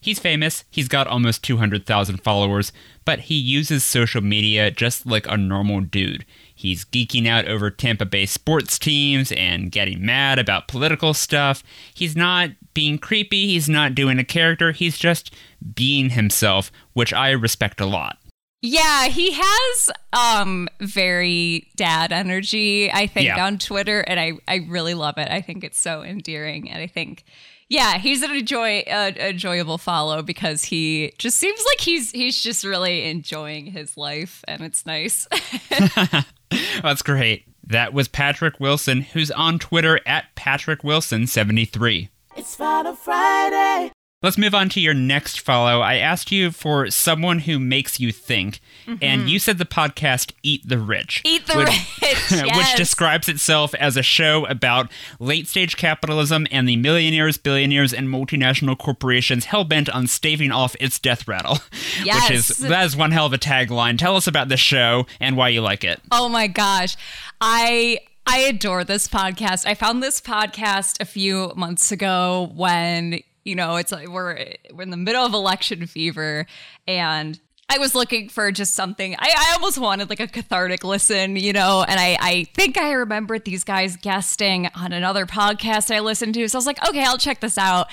He's 0.00 0.18
famous, 0.20 0.64
he's 0.70 0.88
got 0.88 1.08
almost 1.08 1.42
200,000 1.42 2.18
followers, 2.22 2.70
but 3.04 3.20
he 3.20 3.34
uses 3.34 3.82
social 3.82 4.20
media 4.20 4.70
just 4.70 5.06
like 5.06 5.26
a 5.26 5.36
normal 5.36 5.80
dude. 5.80 6.24
He's 6.56 6.84
geeking 6.86 7.28
out 7.28 7.46
over 7.46 7.70
Tampa 7.70 8.06
Bay 8.06 8.26
sports 8.26 8.78
teams 8.78 9.30
and 9.32 9.70
getting 9.70 10.04
mad 10.04 10.38
about 10.38 10.66
political 10.66 11.14
stuff. 11.14 11.62
He's 11.94 12.16
not 12.16 12.50
being 12.74 12.98
creepy, 12.98 13.46
he's 13.46 13.68
not 13.68 13.94
doing 13.94 14.18
a 14.18 14.24
character, 14.24 14.72
he's 14.72 14.98
just 14.98 15.32
being 15.74 16.10
himself, 16.10 16.72
which 16.94 17.12
I 17.12 17.30
respect 17.30 17.80
a 17.80 17.86
lot. 17.86 18.18
Yeah, 18.62 19.06
he 19.08 19.32
has 19.32 19.90
um 20.14 20.66
very 20.80 21.68
dad 21.76 22.10
energy, 22.10 22.90
I 22.90 23.06
think, 23.06 23.26
Yeah. 23.26 23.44
on 23.46 23.58
Twitter, 23.58 24.00
and 24.00 24.18
I 24.18 24.32
I 24.48 24.66
really 24.66 24.94
love 24.94 25.18
it. 25.18 25.28
I 25.30 25.42
think 25.42 25.62
it's 25.62 25.78
so 25.78 26.02
endearing, 26.02 26.70
and 26.70 26.82
I 26.82 26.86
think. 26.86 27.24
Yeah, 27.68 27.98
he's 27.98 28.22
an 28.22 28.30
enjoy 28.30 28.84
uh, 28.88 29.10
enjoyable 29.18 29.76
follow 29.76 30.22
because 30.22 30.62
he 30.62 31.12
just 31.18 31.36
seems 31.36 31.60
like 31.68 31.80
he's 31.80 32.12
he's 32.12 32.40
just 32.40 32.62
really 32.64 33.08
enjoying 33.10 33.66
his 33.66 33.96
life 33.96 34.44
and 34.46 34.62
it's 34.62 34.86
nice. 34.86 35.26
That's 36.82 37.02
great. 37.02 37.44
That 37.66 37.92
was 37.92 38.08
Patrick 38.08 38.60
Wilson, 38.60 39.02
who's 39.02 39.30
on 39.32 39.58
Twitter 39.58 40.00
at 40.06 40.34
Patrick 40.34 40.82
Wilson73. 40.82 42.08
It's 42.36 42.54
Follow 42.54 42.94
Friday. 42.94 43.90
Let's 44.22 44.38
move 44.38 44.54
on 44.54 44.70
to 44.70 44.80
your 44.80 44.94
next 44.94 45.40
follow. 45.40 45.80
I 45.82 45.96
asked 45.96 46.32
you 46.32 46.50
for 46.50 46.90
someone 46.90 47.40
who 47.40 47.58
makes 47.58 48.00
you 48.00 48.12
think, 48.12 48.60
and 49.02 49.28
you 49.28 49.38
said 49.38 49.58
the 49.58 49.66
podcast 49.66 50.32
Eat 50.42 50.66
the 50.66 50.78
Rich. 50.78 51.22
Mm-hmm. 51.22 51.34
Eat 51.34 51.46
the 51.46 51.58
which, 51.58 52.42
Rich, 52.42 52.56
which 52.56 52.76
describes 52.76 53.28
itself 53.28 53.74
as 53.74 53.96
a 53.96 54.02
show 54.02 54.46
about 54.46 54.90
late 55.20 55.46
stage 55.46 55.76
capitalism 55.76 56.46
and 56.50 56.66
the 56.66 56.76
millionaires, 56.76 57.36
billionaires, 57.36 57.92
and 57.92 58.08
multinational 58.08 58.76
corporations 58.78 59.44
hell 59.46 59.64
bent 59.64 59.90
on 59.90 60.06
staving 60.06 60.50
off 60.50 60.74
its 60.80 60.98
death 60.98 61.28
rattle. 61.28 61.58
Which 62.00 62.30
is 62.30 62.48
Yes. 62.48 62.56
that 62.58 62.84
is 62.86 62.96
one 62.96 63.10
hell 63.10 63.26
of 63.26 63.34
a 63.34 63.38
tagline. 63.38 63.98
Tell 63.98 64.16
us 64.16 64.26
about 64.26 64.48
this 64.48 64.60
show 64.60 65.06
and 65.20 65.36
why 65.36 65.50
you 65.50 65.60
like 65.60 65.84
it. 65.84 66.00
Oh 66.10 66.28
my 66.30 66.46
gosh. 66.46 66.96
I 67.40 67.98
I 68.26 68.38
adore 68.38 68.82
this 68.82 69.08
podcast. 69.08 69.66
I 69.66 69.74
found 69.74 70.02
this 70.02 70.20
podcast 70.22 71.00
a 71.00 71.04
few 71.04 71.52
months 71.54 71.92
ago 71.92 72.50
when, 72.56 73.20
you 73.46 73.54
know, 73.54 73.76
it's 73.76 73.92
like 73.92 74.08
we're 74.08 74.54
we're 74.72 74.82
in 74.82 74.90
the 74.90 74.96
middle 74.96 75.24
of 75.24 75.32
election 75.32 75.86
fever 75.86 76.46
and 76.86 77.38
I 77.68 77.78
was 77.78 77.94
looking 77.94 78.28
for 78.28 78.52
just 78.52 78.74
something. 78.74 79.14
I, 79.18 79.34
I 79.36 79.52
almost 79.54 79.78
wanted 79.78 80.08
like 80.08 80.20
a 80.20 80.28
cathartic 80.28 80.84
listen, 80.84 81.34
you 81.34 81.52
know, 81.52 81.84
and 81.86 81.98
I, 81.98 82.16
I 82.20 82.44
think 82.54 82.78
I 82.78 82.92
remembered 82.92 83.44
these 83.44 83.64
guys 83.64 83.96
guesting 83.96 84.68
on 84.76 84.92
another 84.92 85.26
podcast 85.26 85.92
I 85.94 85.98
listened 85.98 86.34
to. 86.34 86.48
So 86.48 86.56
I 86.56 86.60
was 86.60 86.66
like, 86.66 86.88
okay, 86.88 87.04
I'll 87.04 87.18
check 87.18 87.40
this 87.40 87.58
out. 87.58 87.88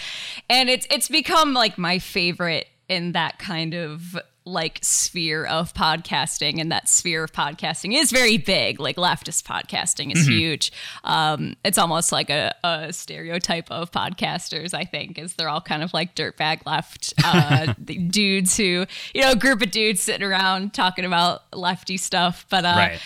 And 0.50 0.70
it's 0.70 0.88
it's 0.92 1.08
become 1.08 1.54
like 1.54 1.78
my 1.78 2.00
favorite 2.00 2.68
in 2.88 3.14
that 3.14 3.40
kind 3.40 3.74
of 3.74 4.18
like 4.46 4.80
sphere 4.82 5.46
of 5.46 5.74
podcasting 5.74 6.60
and 6.60 6.72
that 6.72 6.90
sphere 6.90 7.24
of 7.24 7.32
podcasting 7.32 7.96
is 7.96 8.12
very 8.12 8.38
big 8.38 8.80
like 8.80 8.98
leftist 8.98 9.44
podcasting 9.44 10.14
is 10.14 10.28
huge 10.28 10.72
um 11.06 11.56
it's 11.64 11.78
almost 11.78 12.12
like 12.12 12.30
a, 12.30 12.54
a 12.64 12.92
stereotype 12.92 13.72
of 13.72 13.90
podcasters 13.92 14.74
i 14.74 14.84
think 14.84 15.18
is 15.18 15.36
they're 15.36 15.48
all 15.48 15.62
kind 15.62 15.82
of 15.82 15.94
like 15.94 16.14
dirtbag 16.16 16.60
left 16.66 17.14
uh 17.24 17.74
dudes 18.10 18.58
who 18.58 18.86
you 19.14 19.22
know 19.22 19.32
a 19.32 19.36
group 19.36 19.62
of 19.62 19.72
dudes 19.72 20.02
sitting 20.02 20.28
around 20.28 20.74
talking 20.74 21.06
about 21.06 21.44
lefty 21.54 21.96
stuff 21.96 22.46
but 22.50 22.66
uh 22.66 22.74
Right. 22.76 23.00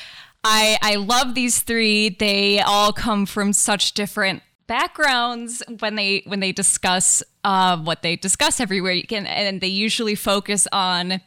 I 0.43 0.77
I 0.81 0.95
love 0.95 1.35
these 1.35 1.61
three. 1.61 2.09
They 2.09 2.61
all 2.61 2.93
come 2.93 3.25
from 3.25 3.51
such 3.53 3.93
different 3.93 4.43
backgrounds 4.67 5.63
when 5.79 5.95
they 5.95 6.23
when 6.25 6.39
they 6.39 6.51
discuss 6.51 7.23
uh, 7.43 7.77
what 7.77 8.01
they 8.01 8.15
discuss 8.15 8.59
every 8.59 8.81
week, 8.81 9.11
and, 9.11 9.27
and 9.27 9.61
they 9.61 9.67
usually 9.67 10.15
focus 10.15 10.67
on 10.71 11.21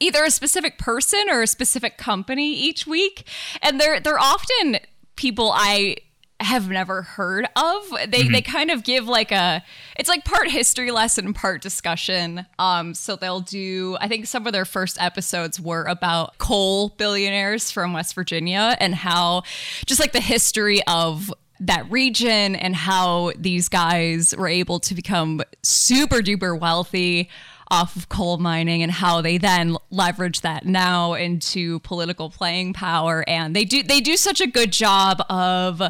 either 0.00 0.24
a 0.24 0.30
specific 0.30 0.78
person 0.78 1.28
or 1.30 1.42
a 1.42 1.46
specific 1.46 1.96
company 1.96 2.52
each 2.54 2.86
week, 2.86 3.26
and 3.62 3.80
they're 3.80 4.00
they're 4.00 4.18
often 4.18 4.78
people 5.16 5.52
I 5.54 5.96
have 6.40 6.68
never 6.68 7.02
heard 7.02 7.46
of. 7.56 7.94
They 8.08 8.28
they 8.28 8.42
kind 8.42 8.70
of 8.70 8.84
give 8.84 9.06
like 9.06 9.32
a 9.32 9.62
it's 9.96 10.08
like 10.08 10.24
part 10.24 10.50
history 10.50 10.90
lesson, 10.90 11.32
part 11.32 11.62
discussion. 11.62 12.46
Um 12.58 12.94
so 12.94 13.16
they'll 13.16 13.40
do 13.40 13.96
I 14.00 14.08
think 14.08 14.26
some 14.26 14.46
of 14.46 14.52
their 14.52 14.64
first 14.64 15.00
episodes 15.00 15.60
were 15.60 15.84
about 15.84 16.38
coal 16.38 16.90
billionaires 16.90 17.70
from 17.70 17.92
West 17.92 18.14
Virginia 18.14 18.76
and 18.80 18.94
how 18.94 19.44
just 19.86 20.00
like 20.00 20.12
the 20.12 20.20
history 20.20 20.82
of 20.86 21.32
that 21.66 21.90
region 21.90 22.56
and 22.56 22.74
how 22.74 23.32
these 23.38 23.68
guys 23.68 24.34
were 24.36 24.48
able 24.48 24.80
to 24.80 24.94
become 24.94 25.40
super 25.62 26.16
duper 26.16 26.58
wealthy 26.58 27.30
off 27.68 27.96
of 27.96 28.08
coal 28.08 28.36
mining 28.36 28.82
and 28.82 28.92
how 28.92 29.22
they 29.22 29.38
then 29.38 29.76
leverage 29.90 30.42
that 30.42 30.66
now 30.66 31.14
into 31.14 31.78
political 31.80 32.28
playing 32.28 32.72
power. 32.74 33.24
And 33.26 33.56
they 33.56 33.64
do 33.64 33.82
they 33.82 34.00
do 34.00 34.16
such 34.16 34.40
a 34.40 34.46
good 34.46 34.72
job 34.72 35.22
of 35.30 35.80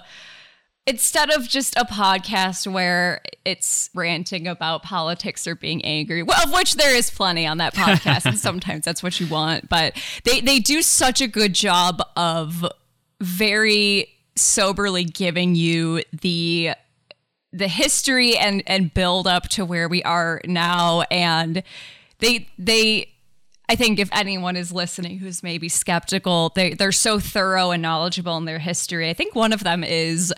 instead 0.86 1.30
of 1.30 1.48
just 1.48 1.74
a 1.76 1.84
podcast 1.84 2.70
where 2.70 3.22
it's 3.44 3.88
ranting 3.94 4.46
about 4.46 4.82
politics 4.82 5.46
or 5.46 5.54
being 5.54 5.84
angry, 5.84 6.22
well, 6.22 6.42
of 6.44 6.52
which 6.52 6.74
there 6.74 6.94
is 6.94 7.10
plenty 7.10 7.46
on 7.46 7.58
that 7.58 7.74
podcast, 7.74 8.26
and 8.26 8.38
sometimes 8.48 8.84
that's 8.84 9.02
what 9.02 9.18
you 9.18 9.26
want, 9.26 9.68
but 9.68 9.96
they 10.24 10.40
they 10.40 10.58
do 10.58 10.82
such 10.82 11.20
a 11.20 11.26
good 11.26 11.54
job 11.54 12.02
of 12.16 12.64
very 13.20 14.08
soberly 14.36 15.04
giving 15.04 15.54
you 15.54 16.02
the 16.12 16.72
the 17.52 17.68
history 17.68 18.36
and 18.36 18.62
and 18.66 18.94
build 18.94 19.26
up 19.26 19.48
to 19.50 19.64
where 19.64 19.88
we 19.88 20.02
are 20.04 20.40
now 20.46 21.02
and 21.10 21.62
they 22.18 22.48
they 22.58 23.08
I 23.68 23.76
think 23.76 23.98
if 23.98 24.08
anyone 24.12 24.56
is 24.56 24.72
listening 24.72 25.18
who's 25.18 25.42
maybe 25.42 25.68
skeptical, 25.68 26.52
they 26.54 26.74
they're 26.74 26.92
so 26.92 27.18
thorough 27.18 27.70
and 27.70 27.82
knowledgeable 27.82 28.36
in 28.36 28.44
their 28.44 28.58
history. 28.58 29.08
I 29.08 29.14
think 29.14 29.34
one 29.34 29.52
of 29.52 29.64
them 29.64 29.84
is 29.84 30.32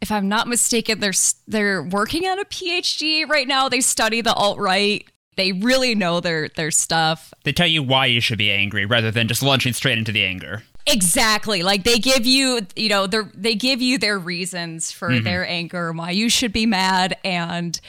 if 0.00 0.10
I'm 0.10 0.28
not 0.28 0.48
mistaken, 0.48 1.00
they're 1.00 1.12
they're 1.46 1.82
working 1.82 2.26
on 2.26 2.38
a 2.38 2.44
PhD 2.44 3.28
right 3.28 3.46
now. 3.46 3.68
They 3.68 3.80
study 3.80 4.20
the 4.20 4.34
alt 4.34 4.58
right. 4.58 5.06
They 5.36 5.52
really 5.52 5.94
know 5.94 6.20
their 6.20 6.48
their 6.48 6.70
stuff. 6.70 7.32
They 7.44 7.52
tell 7.52 7.66
you 7.66 7.82
why 7.82 8.06
you 8.06 8.20
should 8.20 8.38
be 8.38 8.50
angry 8.50 8.86
rather 8.86 9.10
than 9.10 9.28
just 9.28 9.42
launching 9.42 9.72
straight 9.72 9.98
into 9.98 10.12
the 10.12 10.24
anger. 10.24 10.62
Exactly. 10.86 11.62
Like 11.62 11.84
they 11.84 11.98
give 11.98 12.26
you, 12.26 12.60
you 12.76 12.88
know, 12.88 13.06
they 13.06 13.20
they 13.34 13.54
give 13.54 13.80
you 13.80 13.98
their 13.98 14.18
reasons 14.18 14.92
for 14.92 15.18
their 15.20 15.46
anger 15.48 15.88
and 15.88 15.98
why 15.98 16.10
you 16.10 16.28
should 16.28 16.52
be 16.52 16.66
mad 16.66 17.16
and 17.24 17.80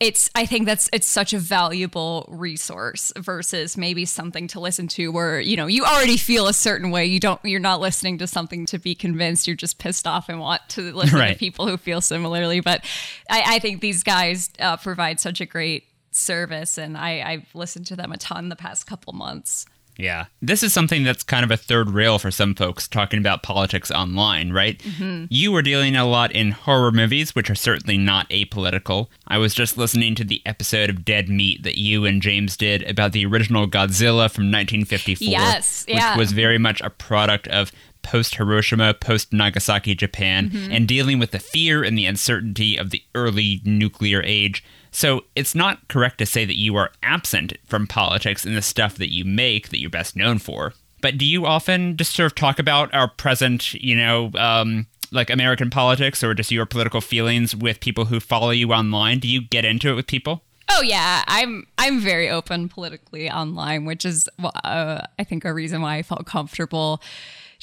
it's 0.00 0.28
I 0.34 0.44
think 0.44 0.66
that's 0.66 0.90
it's 0.92 1.06
such 1.06 1.32
a 1.32 1.38
valuable 1.38 2.26
resource 2.28 3.12
versus 3.16 3.76
maybe 3.76 4.04
something 4.04 4.48
to 4.48 4.60
listen 4.60 4.88
to 4.88 5.10
where, 5.12 5.40
you 5.40 5.56
know, 5.56 5.66
you 5.66 5.84
already 5.84 6.16
feel 6.16 6.48
a 6.48 6.52
certain 6.52 6.90
way. 6.90 7.06
You 7.06 7.20
don't 7.20 7.40
you're 7.44 7.60
not 7.60 7.80
listening 7.80 8.18
to 8.18 8.26
something 8.26 8.66
to 8.66 8.78
be 8.78 8.94
convinced. 8.94 9.46
You're 9.46 9.56
just 9.56 9.78
pissed 9.78 10.06
off 10.06 10.28
and 10.28 10.40
want 10.40 10.62
to 10.70 10.92
listen 10.92 11.18
Right. 11.18 11.32
to 11.34 11.38
people 11.38 11.66
who 11.68 11.76
feel 11.76 12.00
similarly. 12.00 12.60
But 12.60 12.84
I, 13.30 13.54
I 13.54 13.58
think 13.60 13.80
these 13.80 14.02
guys 14.02 14.50
uh, 14.58 14.76
provide 14.76 15.20
such 15.20 15.40
a 15.40 15.46
great 15.46 15.84
service 16.10 16.76
and 16.76 16.96
I, 16.98 17.22
I've 17.24 17.54
listened 17.54 17.86
to 17.86 17.96
them 17.96 18.12
a 18.12 18.16
ton 18.16 18.48
the 18.48 18.56
past 18.56 18.86
couple 18.86 19.12
months. 19.12 19.64
Yeah. 19.96 20.26
This 20.42 20.62
is 20.62 20.72
something 20.72 21.04
that's 21.04 21.22
kind 21.22 21.44
of 21.44 21.50
a 21.50 21.56
third 21.56 21.90
rail 21.90 22.18
for 22.18 22.30
some 22.30 22.54
folks 22.54 22.88
talking 22.88 23.18
about 23.18 23.42
politics 23.42 23.90
online, 23.90 24.52
right? 24.52 24.78
Mm-hmm. 24.78 25.26
You 25.30 25.52
were 25.52 25.62
dealing 25.62 25.96
a 25.96 26.06
lot 26.06 26.32
in 26.32 26.50
horror 26.50 26.90
movies, 26.90 27.34
which 27.34 27.50
are 27.50 27.54
certainly 27.54 27.96
not 27.96 28.28
apolitical. 28.30 29.08
I 29.28 29.38
was 29.38 29.54
just 29.54 29.78
listening 29.78 30.14
to 30.16 30.24
the 30.24 30.42
episode 30.44 30.90
of 30.90 31.04
Dead 31.04 31.28
Meat 31.28 31.62
that 31.62 31.78
you 31.78 32.04
and 32.04 32.20
James 32.20 32.56
did 32.56 32.82
about 32.88 33.12
the 33.12 33.24
original 33.26 33.66
Godzilla 33.66 34.30
from 34.30 34.50
1954. 34.50 35.28
Yes, 35.28 35.84
which 35.86 35.96
yeah. 35.96 36.16
was 36.16 36.32
very 36.32 36.58
much 36.58 36.80
a 36.80 36.90
product 36.90 37.46
of 37.48 37.70
post 38.02 38.36
Hiroshima, 38.36 38.94
post 38.94 39.32
Nagasaki 39.32 39.94
Japan, 39.94 40.50
mm-hmm. 40.50 40.72
and 40.72 40.86
dealing 40.86 41.18
with 41.18 41.32
the 41.32 41.38
fear 41.40 41.82
and 41.82 41.98
the 41.98 42.06
uncertainty 42.06 42.76
of 42.76 42.90
the 42.90 43.02
early 43.14 43.60
nuclear 43.64 44.22
age. 44.24 44.62
So 44.94 45.24
it's 45.34 45.56
not 45.56 45.88
correct 45.88 46.18
to 46.18 46.26
say 46.26 46.44
that 46.44 46.56
you 46.56 46.76
are 46.76 46.92
absent 47.02 47.54
from 47.66 47.88
politics 47.88 48.46
in 48.46 48.54
the 48.54 48.62
stuff 48.62 48.94
that 48.98 49.12
you 49.12 49.24
make 49.24 49.70
that 49.70 49.80
you're 49.80 49.90
best 49.90 50.14
known 50.14 50.38
for. 50.38 50.72
But 51.02 51.18
do 51.18 51.24
you 51.24 51.46
often 51.46 51.96
just 51.96 52.14
sort 52.14 52.26
of 52.26 52.36
talk 52.36 52.60
about 52.60 52.94
our 52.94 53.08
present, 53.08 53.74
you 53.74 53.96
know, 53.96 54.30
um, 54.36 54.86
like 55.10 55.30
American 55.30 55.68
politics 55.68 56.22
or 56.22 56.32
just 56.32 56.52
your 56.52 56.64
political 56.64 57.00
feelings 57.00 57.56
with 57.56 57.80
people 57.80 58.04
who 58.04 58.20
follow 58.20 58.50
you 58.50 58.72
online? 58.72 59.18
Do 59.18 59.26
you 59.26 59.42
get 59.42 59.64
into 59.64 59.90
it 59.90 59.94
with 59.94 60.06
people? 60.06 60.42
Oh 60.70 60.82
yeah, 60.82 61.24
I'm 61.26 61.66
I'm 61.76 61.98
very 61.98 62.30
open 62.30 62.68
politically 62.68 63.28
online, 63.28 63.86
which 63.86 64.04
is 64.04 64.28
uh, 64.42 65.02
I 65.18 65.24
think 65.24 65.44
a 65.44 65.52
reason 65.52 65.82
why 65.82 65.96
I 65.96 66.02
felt 66.02 66.24
comfortable 66.24 67.02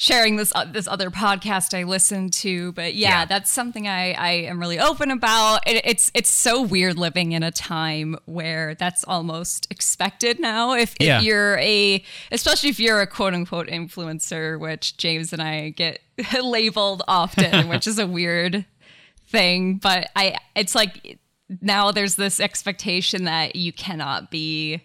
sharing 0.02 0.34
this 0.34 0.50
uh, 0.56 0.64
this 0.64 0.88
other 0.88 1.10
podcast 1.12 1.78
I 1.78 1.84
listened 1.84 2.32
to. 2.34 2.72
But 2.72 2.94
yeah, 2.96 3.20
Yeah. 3.20 3.24
that's 3.26 3.52
something 3.52 3.86
I, 3.86 4.12
I 4.14 4.30
am 4.50 4.58
really 4.58 4.80
open 4.80 5.12
about. 5.12 5.60
It, 5.64 5.80
it's 5.84 6.10
it's 6.12 6.28
so 6.28 6.60
weird 6.60 6.98
living 6.98 7.30
in 7.30 7.44
a 7.44 7.52
time 7.52 8.16
where 8.24 8.74
that's 8.74 9.04
almost 9.04 9.68
expected 9.70 10.40
now. 10.40 10.72
If, 10.74 10.96
Yeah. 10.98 11.18
if 11.18 11.24
you're 11.24 11.56
a, 11.58 12.02
especially 12.32 12.70
if 12.70 12.80
you're 12.80 13.00
a 13.00 13.06
quote 13.06 13.32
unquote 13.32 13.68
influencer, 13.68 14.58
which 14.58 14.96
James 14.96 15.32
and 15.32 15.40
I 15.40 15.68
get 15.68 16.00
labeled 16.42 17.04
often, 17.06 17.68
which 17.72 17.86
is 17.86 18.00
a 18.00 18.06
weird 18.06 18.64
thing. 19.28 19.76
But 19.76 20.10
I, 20.16 20.36
it's 20.56 20.74
like 20.74 21.20
now 21.60 21.92
there's 21.92 22.16
this 22.16 22.40
expectation 22.40 23.24
that 23.26 23.54
you 23.54 23.72
cannot 23.72 24.32
be 24.32 24.82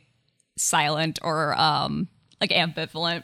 silent 0.57 1.17
or 1.24 1.59
um 1.59 2.07
like 2.39 2.51
ambivalent 2.51 3.24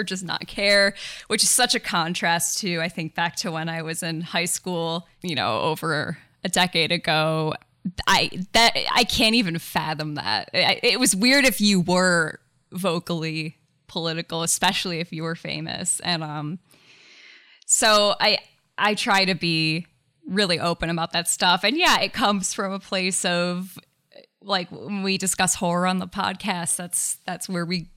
or 0.00 0.04
just 0.04 0.24
not 0.24 0.46
care, 0.46 0.94
which 1.28 1.42
is 1.42 1.50
such 1.50 1.74
a 1.74 1.80
contrast 1.80 2.58
to 2.58 2.80
I 2.80 2.88
think 2.88 3.14
back 3.14 3.36
to 3.36 3.52
when 3.52 3.68
I 3.68 3.82
was 3.82 4.02
in 4.02 4.22
high 4.22 4.46
school, 4.46 5.06
you 5.22 5.34
know, 5.34 5.60
over 5.60 6.18
a 6.42 6.48
decade 6.48 6.90
ago. 6.90 7.54
I 8.06 8.30
that 8.52 8.76
I 8.92 9.04
can't 9.04 9.34
even 9.34 9.58
fathom 9.58 10.16
that. 10.16 10.50
It 10.52 11.00
was 11.00 11.16
weird 11.16 11.44
if 11.44 11.60
you 11.60 11.80
were 11.80 12.40
vocally 12.72 13.56
political, 13.86 14.42
especially 14.42 15.00
if 15.00 15.12
you 15.12 15.22
were 15.22 15.34
famous, 15.34 16.00
and 16.00 16.22
um, 16.22 16.58
so 17.66 18.16
I 18.20 18.38
I 18.76 18.94
try 18.94 19.24
to 19.24 19.34
be 19.34 19.86
really 20.26 20.60
open 20.60 20.90
about 20.90 21.12
that 21.12 21.26
stuff, 21.26 21.64
and 21.64 21.76
yeah, 21.76 22.00
it 22.00 22.12
comes 22.12 22.52
from 22.52 22.72
a 22.72 22.78
place 22.78 23.24
of 23.24 23.78
like 24.42 24.70
when 24.70 25.02
we 25.02 25.16
discuss 25.18 25.54
horror 25.54 25.86
on 25.86 25.98
the 25.98 26.06
podcast. 26.06 26.76
That's 26.76 27.18
that's 27.26 27.48
where 27.48 27.64
we 27.64 27.88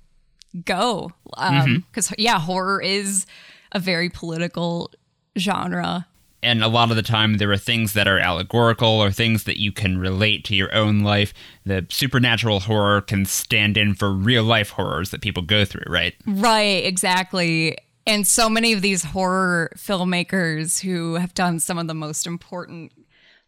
go 0.66 1.12
um, 1.38 1.54
mm-hmm. 1.54 1.76
because 1.90 2.14
yeah 2.18 2.40
horror 2.40 2.82
is 2.82 3.26
a 3.72 3.80
very 3.80 4.10
political 4.10 4.92
genre 5.38 6.08
and 6.44 6.62
a 6.62 6.68
lot 6.68 6.90
of 6.90 6.98
the 6.98 7.02
time 7.02 7.38
there 7.38 7.52
are 7.52 7.58
things 7.58 7.94
that 7.94 8.08
are 8.08 8.20
allegorical 8.20 8.90
or 8.90 9.12
things 9.12 9.46
that 9.46 9.58
you 9.58 9.72
can 9.72 9.98
relate 9.98 10.44
to 10.44 10.56
your 10.56 10.76
own 10.76 11.00
life. 11.00 11.34
The 11.66 11.88
supernatural 11.90 12.60
horror 12.60 13.00
can 13.00 13.26
stand 13.26 13.78
in 13.78 13.94
for 13.94 14.12
real 14.12 14.44
life 14.44 14.72
horrors 14.72 15.12
that 15.12 15.22
people 15.22 15.42
go 15.42 15.64
through, 15.64 15.86
right? 15.88 16.14
right 16.28 16.84
exactly 16.84 17.78
and 18.06 18.28
so 18.28 18.50
many 18.50 18.74
of 18.74 18.82
these 18.82 19.04
horror 19.04 19.72
filmmakers 19.78 20.82
who 20.82 21.16
have 21.16 21.34
done 21.34 21.60
some 21.60 21.78
of 21.78 21.88
the 21.88 21.94
most 21.94 22.28
important 22.28 22.92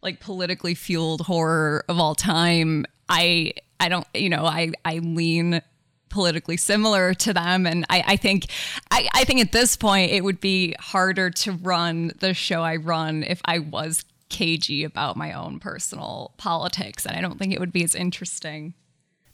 like 0.02 0.20
politically 0.20 0.74
fueled 0.74 1.22
horror 1.22 1.84
of 1.88 1.98
all 1.98 2.14
time 2.14 2.84
i 3.08 3.52
i 3.80 3.88
don't 3.88 4.06
you 4.14 4.28
know 4.28 4.44
i 4.44 4.70
i 4.84 4.98
lean 4.98 5.60
politically 6.16 6.56
similar 6.56 7.12
to 7.12 7.34
them 7.34 7.66
and 7.66 7.84
i 7.90 8.02
i 8.06 8.16
think 8.16 8.46
i 8.90 9.06
i 9.12 9.22
think 9.22 9.38
at 9.38 9.52
this 9.52 9.76
point 9.76 10.10
it 10.10 10.24
would 10.24 10.40
be 10.40 10.74
harder 10.80 11.28
to 11.28 11.52
run 11.52 12.10
the 12.20 12.32
show 12.32 12.62
i 12.62 12.74
run 12.74 13.22
if 13.24 13.38
i 13.44 13.58
was 13.58 14.02
cagey 14.30 14.82
about 14.82 15.14
my 15.14 15.30
own 15.34 15.60
personal 15.60 16.32
politics 16.38 17.04
and 17.04 17.14
i 17.14 17.20
don't 17.20 17.38
think 17.38 17.52
it 17.52 17.60
would 17.60 17.70
be 17.70 17.84
as 17.84 17.94
interesting 17.94 18.72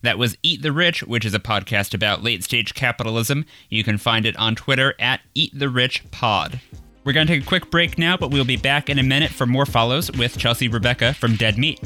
That 0.03 0.19
was 0.19 0.37
Eat 0.43 0.63
the 0.63 0.73
Rich, 0.73 1.05
which 1.05 1.25
is 1.25 1.35
a 1.35 1.39
podcast 1.39 1.95
about 1.95 2.25
late 2.25 2.43
stage 2.43 2.75
capitalism. 2.75 3.45
You 3.69 3.85
can 3.85 3.99
find 3.99 4.27
it 4.27 4.37
on 4.37 4.57
Twitter 4.57 4.95
at 4.99 5.21
Eat 5.33 5.57
the 5.57 5.69
Rich 5.69 6.11
Pod. 6.11 6.61
We're 7.05 7.13
going 7.13 7.29
to 7.29 7.33
take 7.33 7.45
a 7.45 7.47
quick 7.47 7.71
break 7.71 7.99
now, 7.99 8.17
but 8.17 8.33
we'll 8.33 8.45
be 8.45 8.57
back 8.57 8.91
in 8.91 8.99
a 8.99 9.05
minute 9.05 9.31
for 9.31 9.47
more 9.47 9.65
follows 9.65 10.11
with 10.11 10.37
Chelsea 10.37 10.67
Rebecca 10.67 11.15
from 11.15 11.37
Dead 11.37 11.57
Meat. 11.57 11.79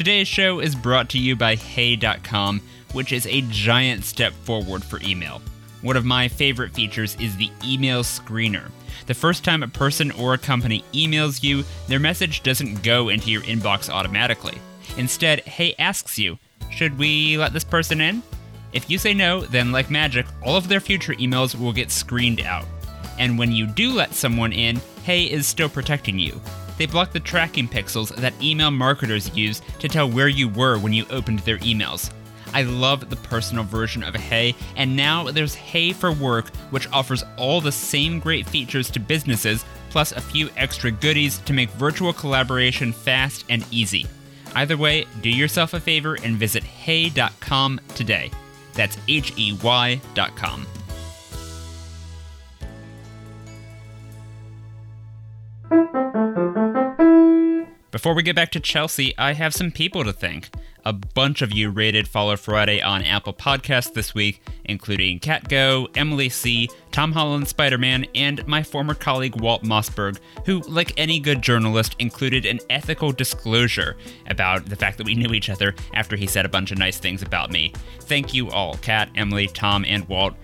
Today's 0.00 0.28
show 0.28 0.60
is 0.60 0.74
brought 0.74 1.10
to 1.10 1.18
you 1.18 1.36
by 1.36 1.56
Hey.com, 1.56 2.62
which 2.94 3.12
is 3.12 3.26
a 3.26 3.42
giant 3.50 4.06
step 4.06 4.32
forward 4.32 4.82
for 4.82 4.98
email. 5.02 5.42
One 5.82 5.94
of 5.94 6.06
my 6.06 6.26
favorite 6.26 6.72
features 6.72 7.18
is 7.20 7.36
the 7.36 7.50
email 7.62 8.02
screener. 8.02 8.70
The 9.04 9.12
first 9.12 9.44
time 9.44 9.62
a 9.62 9.68
person 9.68 10.10
or 10.12 10.32
a 10.32 10.38
company 10.38 10.86
emails 10.94 11.42
you, 11.42 11.64
their 11.86 11.98
message 11.98 12.42
doesn't 12.42 12.82
go 12.82 13.10
into 13.10 13.30
your 13.30 13.42
inbox 13.42 13.90
automatically. 13.90 14.56
Instead, 14.96 15.40
Hey 15.40 15.74
asks 15.78 16.18
you, 16.18 16.38
Should 16.70 16.96
we 16.96 17.36
let 17.36 17.52
this 17.52 17.62
person 17.62 18.00
in? 18.00 18.22
If 18.72 18.88
you 18.88 18.96
say 18.96 19.12
no, 19.12 19.42
then 19.42 19.70
like 19.70 19.90
magic, 19.90 20.24
all 20.42 20.56
of 20.56 20.68
their 20.68 20.80
future 20.80 21.12
emails 21.16 21.54
will 21.54 21.74
get 21.74 21.90
screened 21.90 22.40
out. 22.40 22.64
And 23.18 23.38
when 23.38 23.52
you 23.52 23.66
do 23.66 23.90
let 23.92 24.14
someone 24.14 24.54
in, 24.54 24.80
Hey 25.02 25.24
is 25.24 25.46
still 25.46 25.68
protecting 25.68 26.18
you. 26.18 26.40
They 26.80 26.86
block 26.86 27.12
the 27.12 27.20
tracking 27.20 27.68
pixels 27.68 28.08
that 28.16 28.32
email 28.42 28.70
marketers 28.70 29.36
use 29.36 29.60
to 29.80 29.86
tell 29.86 30.08
where 30.08 30.28
you 30.28 30.48
were 30.48 30.78
when 30.78 30.94
you 30.94 31.04
opened 31.10 31.40
their 31.40 31.58
emails. 31.58 32.10
I 32.54 32.62
love 32.62 33.10
the 33.10 33.16
personal 33.16 33.64
version 33.64 34.02
of 34.02 34.14
Hey, 34.14 34.54
and 34.76 34.96
now 34.96 35.30
there's 35.30 35.54
Hey 35.54 35.92
for 35.92 36.10
Work, 36.10 36.48
which 36.70 36.90
offers 36.90 37.22
all 37.36 37.60
the 37.60 37.70
same 37.70 38.18
great 38.18 38.48
features 38.48 38.90
to 38.92 38.98
businesses, 38.98 39.62
plus 39.90 40.12
a 40.12 40.22
few 40.22 40.48
extra 40.56 40.90
goodies 40.90 41.36
to 41.40 41.52
make 41.52 41.68
virtual 41.72 42.14
collaboration 42.14 42.94
fast 42.94 43.44
and 43.50 43.62
easy. 43.70 44.06
Either 44.54 44.78
way, 44.78 45.06
do 45.20 45.28
yourself 45.28 45.74
a 45.74 45.80
favor 45.80 46.16
and 46.24 46.38
visit 46.38 46.64
hey.com 46.64 47.78
today. 47.94 48.30
That's 48.72 48.96
H 49.06 49.34
E 49.36 49.52
Y.com. 49.62 50.66
Before 58.00 58.14
we 58.14 58.22
get 58.22 58.34
back 58.34 58.50
to 58.52 58.60
Chelsea, 58.60 59.12
I 59.18 59.34
have 59.34 59.52
some 59.52 59.70
people 59.70 60.04
to 60.04 60.12
thank. 60.14 60.48
A 60.86 60.92
bunch 60.94 61.42
of 61.42 61.52
you 61.52 61.68
rated 61.68 62.08
Follow 62.08 62.34
Friday 62.34 62.80
on 62.80 63.02
Apple 63.02 63.34
Podcasts 63.34 63.92
this 63.92 64.14
week, 64.14 64.42
including 64.64 65.18
Kat 65.18 65.50
Go, 65.50 65.86
Emily 65.94 66.30
C., 66.30 66.70
Tom 66.92 67.12
Holland 67.12 67.46
Spider 67.46 67.76
Man, 67.76 68.06
and 68.14 68.46
my 68.48 68.62
former 68.62 68.94
colleague 68.94 69.38
Walt 69.38 69.64
Mossberg, 69.64 70.18
who, 70.46 70.60
like 70.60 70.94
any 70.96 71.20
good 71.20 71.42
journalist, 71.42 71.94
included 71.98 72.46
an 72.46 72.60
ethical 72.70 73.12
disclosure 73.12 73.98
about 74.30 74.64
the 74.64 74.76
fact 74.76 74.96
that 74.96 75.04
we 75.04 75.14
knew 75.14 75.34
each 75.34 75.50
other 75.50 75.74
after 75.92 76.16
he 76.16 76.26
said 76.26 76.46
a 76.46 76.48
bunch 76.48 76.72
of 76.72 76.78
nice 76.78 76.98
things 76.98 77.20
about 77.20 77.52
me. 77.52 77.70
Thank 78.04 78.32
you 78.32 78.48
all, 78.48 78.78
Kat, 78.78 79.10
Emily, 79.14 79.46
Tom, 79.46 79.84
and 79.84 80.08
Walt. 80.08 80.34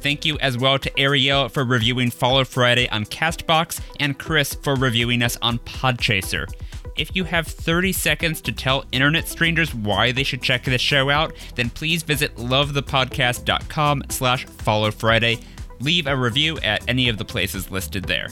Thank 0.00 0.24
you 0.24 0.36
as 0.40 0.58
well 0.58 0.80
to 0.80 0.98
Ariel 0.98 1.48
for 1.48 1.64
reviewing 1.64 2.10
Follow 2.10 2.44
Friday 2.44 2.88
on 2.90 3.04
Castbox 3.04 3.80
and 4.00 4.18
Chris 4.18 4.52
for 4.52 4.74
reviewing 4.74 5.22
us 5.22 5.38
on 5.40 5.60
Podchaser. 5.60 6.52
If 6.96 7.14
you 7.16 7.24
have 7.24 7.46
30 7.46 7.92
seconds 7.92 8.40
to 8.42 8.52
tell 8.52 8.84
internet 8.92 9.28
strangers 9.28 9.74
why 9.74 10.12
they 10.12 10.22
should 10.22 10.42
check 10.42 10.64
this 10.64 10.80
show 10.80 11.10
out, 11.10 11.34
then 11.56 11.70
please 11.70 12.02
visit 12.02 12.36
lovethepodcast.com 12.36 14.04
slash 14.10 14.44
follow 14.46 14.90
Friday. 14.90 15.38
Leave 15.80 16.06
a 16.06 16.16
review 16.16 16.58
at 16.60 16.88
any 16.88 17.08
of 17.08 17.18
the 17.18 17.24
places 17.24 17.70
listed 17.70 18.04
there. 18.04 18.28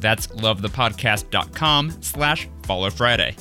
That's 0.00 0.26
lovethepodcast.com 0.28 2.02
slash 2.02 2.48
follow 2.62 2.90
Friday. 2.90 3.36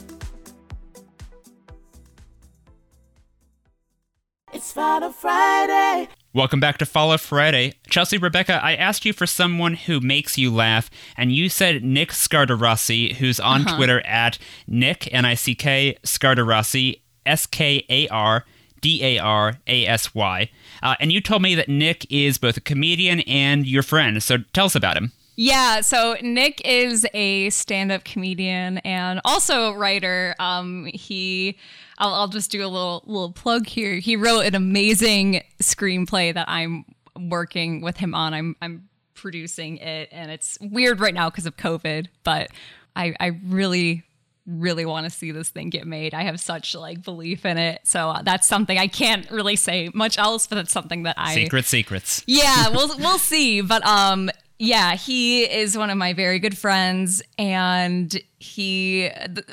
It's 4.52 4.72
Follow 4.72 5.12
Friday. 5.12 6.10
Welcome 6.32 6.60
back 6.60 6.78
to 6.78 6.86
Follow 6.86 7.18
Friday. 7.18 7.74
Chelsea 7.90 8.20
Rebecca, 8.20 8.64
I 8.64 8.76
asked 8.76 9.04
you 9.04 9.14
for 9.14 9.26
someone 9.26 9.74
who 9.74 10.00
makes 10.00 10.38
you 10.38 10.54
laugh, 10.54 10.88
and 11.18 11.32
you 11.32 11.50
said 11.50 11.84
Nick 11.84 12.10
Skardarasy, 12.10 13.16
who's 13.16 13.40
on 13.40 13.66
Twitter 13.66 14.06
at 14.06 14.38
Nick, 14.68 15.12
N 15.12 15.26
I 15.26 15.34
C 15.34 15.56
K, 15.56 15.98
Skardarasy, 16.04 17.02
S 17.26 17.48
K 17.48 17.84
A 17.90 18.08
R 18.10 18.46
D 18.80 19.04
A 19.04 19.18
R 19.18 19.58
A 19.66 19.88
S 19.88 20.14
Y. 20.14 20.52
Uh, 20.84 20.96
and 21.00 21.12
you 21.12 21.20
told 21.20 21.42
me 21.42 21.56
that 21.56 21.68
Nick 21.68 22.06
is 22.12 22.38
both 22.38 22.58
a 22.58 22.62
comedian 22.62 23.22
and 23.22 23.66
your 23.66 23.82
friend, 23.82 24.22
so 24.22 24.38
tell 24.54 24.68
us 24.68 24.76
about 24.76 24.98
him. 24.98 25.12
Yeah, 25.42 25.80
so 25.80 26.18
Nick 26.22 26.62
is 26.66 27.08
a 27.14 27.50
stand-up 27.50 28.04
comedian 28.04 28.80
and 28.80 29.22
also 29.24 29.72
a 29.72 29.78
writer. 29.78 30.36
Um, 30.38 30.84
he, 30.94 31.58
I'll, 31.98 32.14
I'll 32.14 32.28
just 32.28 32.52
do 32.52 32.60
a 32.60 32.68
little 32.68 33.04
little 33.06 33.32
plug 33.32 33.66
here. 33.66 34.00
He 34.00 34.18
wrote 34.18 34.42
an 34.42 34.54
amazing 34.54 35.42
screenplay 35.64 36.34
that 36.34 36.50
I'm 36.50 36.84
working 37.18 37.80
with 37.80 37.96
him 37.96 38.14
on. 38.14 38.34
I'm 38.34 38.58
I'm 38.62 38.90
producing 39.14 39.78
it, 39.78 40.10
and 40.12 40.30
it's 40.30 40.58
weird 40.60 41.00
right 41.00 41.14
now 41.14 41.30
because 41.30 41.46
of 41.46 41.56
COVID, 41.56 42.08
but 42.26 42.50
I 42.98 43.16
I 43.22 43.40
really 43.46 44.04
really 44.46 44.86
want 44.86 45.06
to 45.06 45.10
see 45.10 45.32
this 45.32 45.50
thing 45.52 45.70
get 45.70 45.88
made. 45.88 46.14
I 46.14 46.24
have 46.24 46.38
such 46.42 46.76
like 46.76 47.02
belief 47.02 47.46
in 47.46 47.58
it. 47.58 47.80
So 47.86 48.10
uh, 48.10 48.24
that's 48.24 48.46
something 48.46 48.78
I 48.78 48.88
can't 48.88 49.30
really 49.32 49.56
say 49.56 49.90
much 49.94 50.18
else, 50.18 50.48
but 50.48 50.58
it's 50.58 50.74
something 50.74 51.04
that 51.04 51.16
I 51.18 51.34
Secret 51.34 51.64
secrets. 51.64 52.24
yeah, 52.28 52.68
we'll 52.68 52.98
we'll 52.98 53.20
see. 53.20 53.62
But 53.62 53.86
um, 53.86 54.30
yeah, 54.60 54.96
he 54.96 55.44
is 55.44 55.78
one 55.78 55.90
of 55.90 55.98
my 55.98 56.12
very 56.12 56.38
good 56.38 56.58
friends, 56.58 57.22
and 57.38 58.22
he 58.40 59.10
th- 59.34 59.48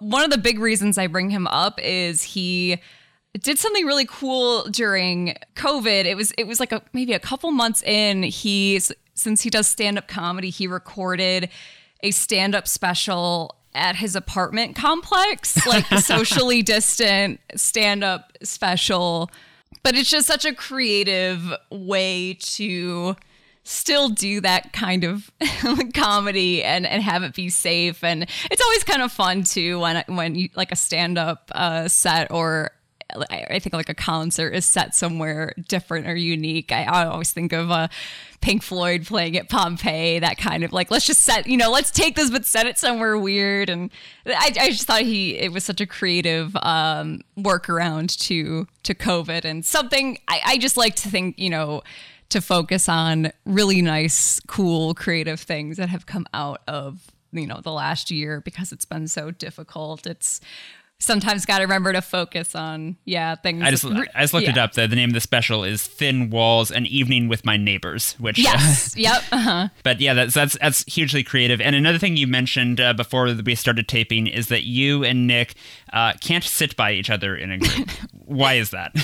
one 0.00 0.24
of 0.24 0.30
the 0.30 0.38
big 0.38 0.58
reasons 0.58 0.98
I 0.98 1.06
bring 1.06 1.30
him 1.30 1.46
up 1.46 1.80
is 1.80 2.24
he 2.24 2.78
did 3.40 3.58
something 3.58 3.86
really 3.86 4.06
cool 4.06 4.64
during 4.64 5.36
COVID. 5.54 6.06
It 6.06 6.16
was 6.16 6.32
it 6.32 6.48
was 6.48 6.58
like 6.58 6.72
a 6.72 6.82
maybe 6.92 7.12
a 7.12 7.20
couple 7.20 7.52
months 7.52 7.84
in. 7.84 8.24
He 8.24 8.80
since 9.14 9.42
he 9.42 9.50
does 9.50 9.68
stand 9.68 9.96
up 9.96 10.08
comedy, 10.08 10.50
he 10.50 10.66
recorded 10.66 11.50
a 12.02 12.10
stand 12.10 12.56
up 12.56 12.66
special 12.66 13.54
at 13.76 13.94
his 13.94 14.16
apartment 14.16 14.74
complex, 14.74 15.64
like 15.68 15.86
socially 16.00 16.62
distant 16.62 17.38
stand 17.54 18.02
up 18.02 18.32
special. 18.42 19.30
But 19.84 19.94
it's 19.94 20.10
just 20.10 20.26
such 20.26 20.44
a 20.44 20.52
creative 20.52 21.52
way 21.70 22.34
to 22.40 23.14
still 23.68 24.08
do 24.08 24.40
that 24.40 24.72
kind 24.72 25.04
of 25.04 25.30
comedy 25.94 26.64
and, 26.64 26.86
and 26.86 27.02
have 27.02 27.22
it 27.22 27.34
be 27.34 27.50
safe. 27.50 28.02
And 28.02 28.26
it's 28.50 28.62
always 28.62 28.82
kind 28.82 29.02
of 29.02 29.12
fun 29.12 29.42
too 29.42 29.78
when 29.78 30.02
when 30.08 30.34
you 30.34 30.48
like 30.54 30.72
a 30.72 30.76
stand 30.76 31.18
up 31.18 31.50
uh, 31.54 31.86
set 31.88 32.30
or 32.30 32.70
I 33.30 33.58
think 33.58 33.72
like 33.72 33.88
a 33.88 33.94
concert 33.94 34.54
is 34.54 34.66
set 34.66 34.94
somewhere 34.94 35.54
different 35.66 36.06
or 36.06 36.14
unique. 36.14 36.72
I, 36.72 36.84
I 36.84 37.04
always 37.06 37.30
think 37.30 37.52
of 37.52 37.70
uh, 37.70 37.88
Pink 38.42 38.62
Floyd 38.62 39.06
playing 39.06 39.36
at 39.38 39.48
Pompeii, 39.48 40.18
that 40.18 40.36
kind 40.36 40.62
of 40.62 40.74
like 40.74 40.90
let's 40.90 41.06
just 41.06 41.22
set 41.22 41.46
you 41.46 41.56
know 41.56 41.70
let's 41.70 41.90
take 41.90 42.16
this 42.16 42.30
but 42.30 42.44
set 42.44 42.66
it 42.66 42.78
somewhere 42.78 43.18
weird. 43.18 43.70
And 43.70 43.90
I, 44.26 44.52
I 44.60 44.70
just 44.70 44.86
thought 44.86 45.02
he 45.02 45.36
it 45.36 45.52
was 45.52 45.64
such 45.64 45.80
a 45.80 45.86
creative 45.86 46.56
um, 46.56 47.20
workaround 47.38 48.18
to 48.26 48.66
to 48.82 48.94
COVID 48.94 49.44
and 49.44 49.64
something 49.64 50.18
I, 50.28 50.40
I 50.44 50.58
just 50.58 50.76
like 50.76 50.94
to 50.96 51.08
think 51.08 51.38
you 51.38 51.50
know 51.50 51.82
to 52.30 52.40
focus 52.40 52.88
on 52.88 53.32
really 53.44 53.82
nice, 53.82 54.40
cool, 54.46 54.94
creative 54.94 55.40
things 55.40 55.76
that 55.76 55.88
have 55.88 56.06
come 56.06 56.26
out 56.34 56.62
of 56.68 57.12
you 57.32 57.46
know 57.46 57.60
the 57.62 57.72
last 57.72 58.10
year 58.10 58.40
because 58.40 58.72
it's 58.72 58.84
been 58.84 59.08
so 59.08 59.30
difficult. 59.30 60.06
It's 60.06 60.40
sometimes 61.00 61.46
got 61.46 61.58
to 61.58 61.64
remember 61.64 61.92
to 61.92 62.02
focus 62.02 62.54
on 62.54 62.96
yeah 63.04 63.34
things. 63.36 63.62
I 63.62 63.70
just 63.70 63.84
I 63.84 64.20
just 64.20 64.34
looked 64.34 64.46
yeah. 64.46 64.52
it 64.52 64.58
up. 64.58 64.72
The, 64.72 64.86
the 64.86 64.96
name 64.96 65.10
of 65.10 65.14
the 65.14 65.20
special 65.20 65.64
is 65.64 65.86
Thin 65.86 66.30
Walls: 66.30 66.70
An 66.70 66.86
Evening 66.86 67.28
with 67.28 67.44
My 67.44 67.56
Neighbors. 67.56 68.14
Which 68.18 68.38
Yes. 68.38 68.96
yep. 68.96 69.22
Uh-huh. 69.30 69.68
but 69.82 70.00
yeah, 70.00 70.14
that's 70.14 70.34
that's 70.34 70.58
that's 70.58 70.84
hugely 70.84 71.22
creative. 71.22 71.60
And 71.60 71.76
another 71.76 71.98
thing 71.98 72.16
you 72.16 72.26
mentioned 72.26 72.80
uh, 72.80 72.94
before 72.94 73.32
we 73.44 73.54
started 73.54 73.88
taping 73.88 74.26
is 74.26 74.48
that 74.48 74.64
you 74.64 75.04
and 75.04 75.26
Nick 75.26 75.54
uh, 75.92 76.14
can't 76.20 76.44
sit 76.44 76.76
by 76.76 76.92
each 76.92 77.10
other 77.10 77.36
in 77.36 77.52
a 77.52 77.58
group. 77.58 77.90
Why 78.24 78.54
is 78.54 78.70
that? 78.70 78.94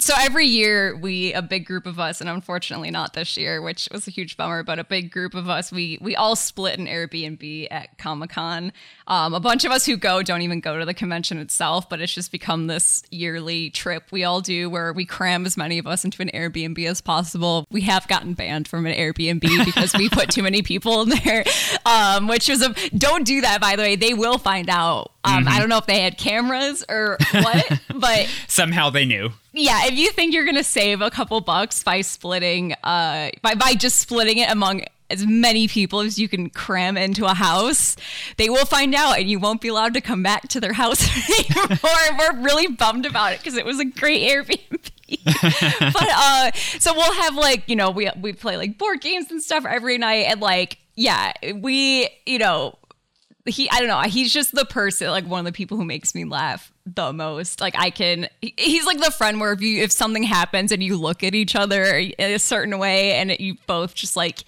So 0.00 0.14
every 0.18 0.46
year 0.46 0.96
we 0.96 1.32
a 1.34 1.42
big 1.42 1.66
group 1.66 1.86
of 1.86 1.98
us 2.00 2.20
and 2.20 2.30
unfortunately 2.30 2.90
not 2.90 3.12
this 3.12 3.36
year 3.36 3.60
which 3.60 3.88
was 3.92 4.08
a 4.08 4.10
huge 4.10 4.36
bummer 4.36 4.62
but 4.62 4.78
a 4.78 4.84
big 4.84 5.10
group 5.10 5.34
of 5.34 5.48
us 5.48 5.70
we 5.70 5.98
we 6.00 6.16
all 6.16 6.34
split 6.34 6.78
an 6.78 6.86
airbnb 6.86 7.68
at 7.70 7.96
comic-con. 7.98 8.72
Um, 9.06 9.34
a 9.34 9.40
bunch 9.40 9.64
of 9.64 9.72
us 9.72 9.86
who 9.86 9.96
go 9.96 10.22
don't 10.22 10.42
even 10.42 10.60
go 10.60 10.78
to 10.78 10.84
the 10.84 10.94
convention 10.94 11.38
itself 11.38 11.88
but 11.88 12.00
it's 12.00 12.14
just 12.14 12.32
become 12.32 12.66
this 12.66 13.02
yearly 13.10 13.70
trip 13.70 14.04
we 14.10 14.24
all 14.24 14.40
do 14.40 14.70
where 14.70 14.92
we 14.92 15.04
cram 15.04 15.44
as 15.46 15.56
many 15.56 15.78
of 15.78 15.86
us 15.86 16.04
into 16.04 16.22
an 16.22 16.30
airbnb 16.32 16.84
as 16.86 17.00
possible. 17.00 17.66
We 17.70 17.82
have 17.82 18.08
gotten 18.08 18.34
banned 18.34 18.68
from 18.68 18.86
an 18.86 18.94
airbnb 18.94 19.40
because 19.64 19.94
we 19.94 20.08
put 20.08 20.30
too 20.30 20.42
many 20.42 20.62
people 20.62 21.02
in 21.02 21.10
there 21.10 21.44
um, 21.84 22.26
which 22.26 22.48
was 22.48 22.62
a 22.62 22.74
don't 22.96 23.24
do 23.24 23.40
that 23.42 23.60
by 23.60 23.76
the 23.76 23.82
way. 23.82 23.96
They 23.96 24.14
will 24.14 24.38
find 24.38 24.68
out. 24.70 25.12
Um, 25.22 25.46
i 25.46 25.58
don't 25.58 25.68
know 25.68 25.76
if 25.76 25.84
they 25.84 26.00
had 26.00 26.16
cameras 26.16 26.82
or 26.88 27.18
what 27.32 27.80
but 27.94 28.26
Somehow 28.48 28.88
they 28.88 29.04
knew. 29.04 29.30
Yeah, 29.52 29.86
if 29.86 29.98
you 29.98 30.10
think 30.10 30.32
you're 30.32 30.44
gonna 30.44 30.64
save 30.64 31.00
a 31.00 31.10
couple 31.10 31.40
bucks 31.40 31.82
by 31.82 32.00
splitting, 32.02 32.74
uh, 32.84 33.30
by 33.42 33.54
by 33.54 33.74
just 33.74 33.98
splitting 33.98 34.38
it 34.38 34.50
among 34.50 34.82
as 35.10 35.26
many 35.26 35.66
people 35.66 36.00
as 36.00 36.18
you 36.18 36.28
can 36.28 36.48
cram 36.50 36.96
into 36.96 37.26
a 37.26 37.34
house, 37.34 37.96
they 38.36 38.48
will 38.48 38.64
find 38.64 38.94
out, 38.94 39.18
and 39.18 39.28
you 39.28 39.38
won't 39.38 39.60
be 39.60 39.68
allowed 39.68 39.94
to 39.94 40.00
come 40.00 40.22
back 40.22 40.48
to 40.48 40.60
their 40.60 40.72
house 40.72 41.02
anymore. 41.30 41.78
We're 42.18 42.42
really 42.42 42.68
bummed 42.68 43.06
about 43.06 43.32
it 43.32 43.40
because 43.40 43.56
it 43.56 43.64
was 43.64 43.80
a 43.80 43.84
great 43.84 44.30
Airbnb. 44.30 44.90
but 45.92 46.08
uh, 46.08 46.52
so 46.78 46.94
we'll 46.94 47.12
have 47.14 47.34
like 47.34 47.68
you 47.68 47.74
know 47.74 47.90
we 47.90 48.08
we 48.20 48.32
play 48.32 48.56
like 48.56 48.78
board 48.78 49.00
games 49.00 49.30
and 49.30 49.42
stuff 49.42 49.64
every 49.66 49.98
night, 49.98 50.26
and 50.28 50.40
like 50.40 50.78
yeah, 50.94 51.32
we 51.54 52.08
you 52.26 52.38
know 52.38 52.78
he 53.46 53.70
I 53.70 53.78
don't 53.78 53.88
know 53.88 54.00
he's 54.02 54.32
just 54.32 54.54
the 54.54 54.64
person 54.64 55.08
like 55.08 55.26
one 55.26 55.40
of 55.40 55.44
the 55.46 55.52
people 55.52 55.76
who 55.76 55.84
makes 55.84 56.14
me 56.14 56.24
laugh 56.24 56.72
the 56.86 57.12
most. 57.12 57.60
Like 57.60 57.74
I 57.78 57.90
can 57.90 58.28
he's 58.40 58.86
like 58.86 59.00
the 59.00 59.10
friend 59.10 59.40
where 59.40 59.52
if 59.52 59.60
you 59.60 59.82
if 59.82 59.92
something 59.92 60.22
happens 60.22 60.72
and 60.72 60.82
you 60.82 60.96
look 60.96 61.22
at 61.24 61.34
each 61.34 61.56
other 61.56 62.02
a 62.18 62.38
certain 62.38 62.78
way 62.78 63.12
and 63.12 63.38
you 63.38 63.56
both 63.66 63.94
just 63.94 64.16
like 64.16 64.44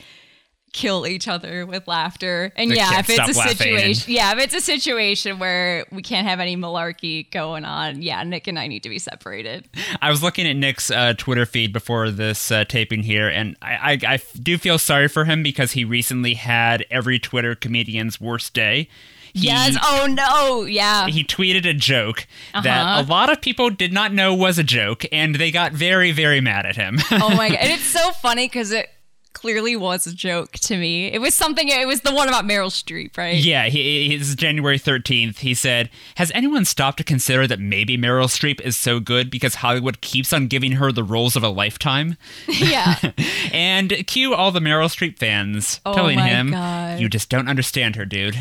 kill 0.73 1.07
each 1.07 1.29
other 1.29 1.67
with 1.67 1.87
laughter 1.87 2.51
and 2.57 2.71
They 2.71 2.77
yeah 2.77 2.99
if 2.99 3.11
it's 3.11 3.19
a 3.19 3.39
laughing 3.39 3.57
situation 3.57 4.13
yeah 4.13 4.33
if 4.33 4.39
it's 4.39 4.55
a 4.55 4.61
situation 4.61 5.39
where 5.39 5.85
we 5.93 6.01
can't 6.03 6.27
have 6.27 6.41
any 6.41 6.57
malarkey 6.57 7.31
going 7.31 7.65
on 7.67 8.01
yeah 8.01 8.23
Nick 8.23 8.47
and 8.47 8.59
I 8.59 8.69
need 8.69 8.83
to 8.85 8.89
be 8.89 8.99
separated 8.99 9.69
I 10.01 10.11
was 10.11 10.23
looking 10.23 10.47
at 10.47 10.57
Nick's 10.57 10.91
uh, 10.91 11.13
Twitter 11.17 11.45
feed 11.47 11.73
before 11.73 12.11
this 12.11 12.51
uh, 12.51 12.65
taping 12.65 13.03
here, 13.03 13.29
and 13.29 13.57
I 13.61 13.99
I 14.07 14.19
do 14.41 14.57
feel 14.59 14.79
sorry 14.79 15.09
for 15.09 15.25
him 15.27 15.43
because 15.43 15.73
he 15.73 15.85
recently 15.85 16.35
had 16.35 16.85
every 16.91 17.19
Twitter 17.19 17.55
comedian's 17.55 18.21
worst 18.21 18.55
day. 18.55 18.89
He, 19.35 19.47
yes 19.47 19.77
oh 19.83 20.07
no 20.07 20.65
yeah 20.65 21.07
He 21.09 21.25
tweeted 21.25 21.67
a 21.69 21.73
joke 21.75 22.27
Uh-huh. 22.53 22.63
that 22.63 23.05
a 23.05 23.09
lot 23.09 23.31
of 23.33 23.41
people 23.41 23.71
did 23.71 23.93
not 23.93 24.13
know 24.13 24.35
was 24.35 24.59
a 24.59 24.65
joke, 24.65 25.05
and 25.13 25.35
they 25.37 25.51
got 25.51 25.73
very, 25.73 26.13
very 26.13 26.41
mad 26.41 26.67
at 26.67 26.77
him. 26.77 26.99
oh 27.13 27.35
my 27.37 27.49
god 27.51 27.59
and 27.61 27.73
it's 27.73 27.85
so 27.85 28.11
funny 28.13 28.47
because 28.47 28.73
it 28.73 28.91
clearly 29.33 29.77
was 29.77 30.07
a 30.07 30.15
joke 30.15 30.53
to 30.53 30.77
me 30.77 31.07
it 31.07 31.21
was 31.21 31.35
something 31.35 31.69
it 31.69 31.87
was 31.87 32.01
the 32.03 32.15
one 32.15 32.29
about 32.29 32.45
meryl 32.45 32.71
streep 32.71 33.17
right 33.17 33.43
yeah, 33.43 33.67
he, 33.67 34.17
his 34.17 34.35
January 34.35 34.79
13th, 34.79 35.39
he 35.39 35.55
said, 35.55 35.91
Has 36.17 36.31
anyone 36.35 36.65
stopped 36.65 36.99
to 36.99 37.05
consider 37.05 37.47
that 37.47 37.61
maybe 37.61 37.99
Meryl 37.99 38.27
Streep 38.27 38.61
is 38.61 38.77
so 38.77 39.01
good 39.01 39.31
because 39.31 39.57
Hollywood 39.57 40.01
keeps 40.01 40.33
on 40.33 40.47
giving 40.47 40.73
her 40.73 40.93
the 40.93 41.05
roles 41.05 41.37
of 41.37 41.43
a 41.43 41.49
lifetime? 41.49 42.17
yeah 42.49 42.97
And 43.53 44.07
cue 44.07 44.35
all 44.35 44.51
the 44.51 44.61
Meryl 44.61 44.89
Streep 44.89 45.19
fans 45.19 45.81
Oh 45.85 45.95
telling 45.95 46.17
my 46.17 46.29
him, 46.29 46.51
God. 46.51 47.01
You 47.01 47.09
just 47.09 47.29
don't 47.29 47.49
understand 47.49 47.97
her, 47.97 48.05
dude. 48.05 48.35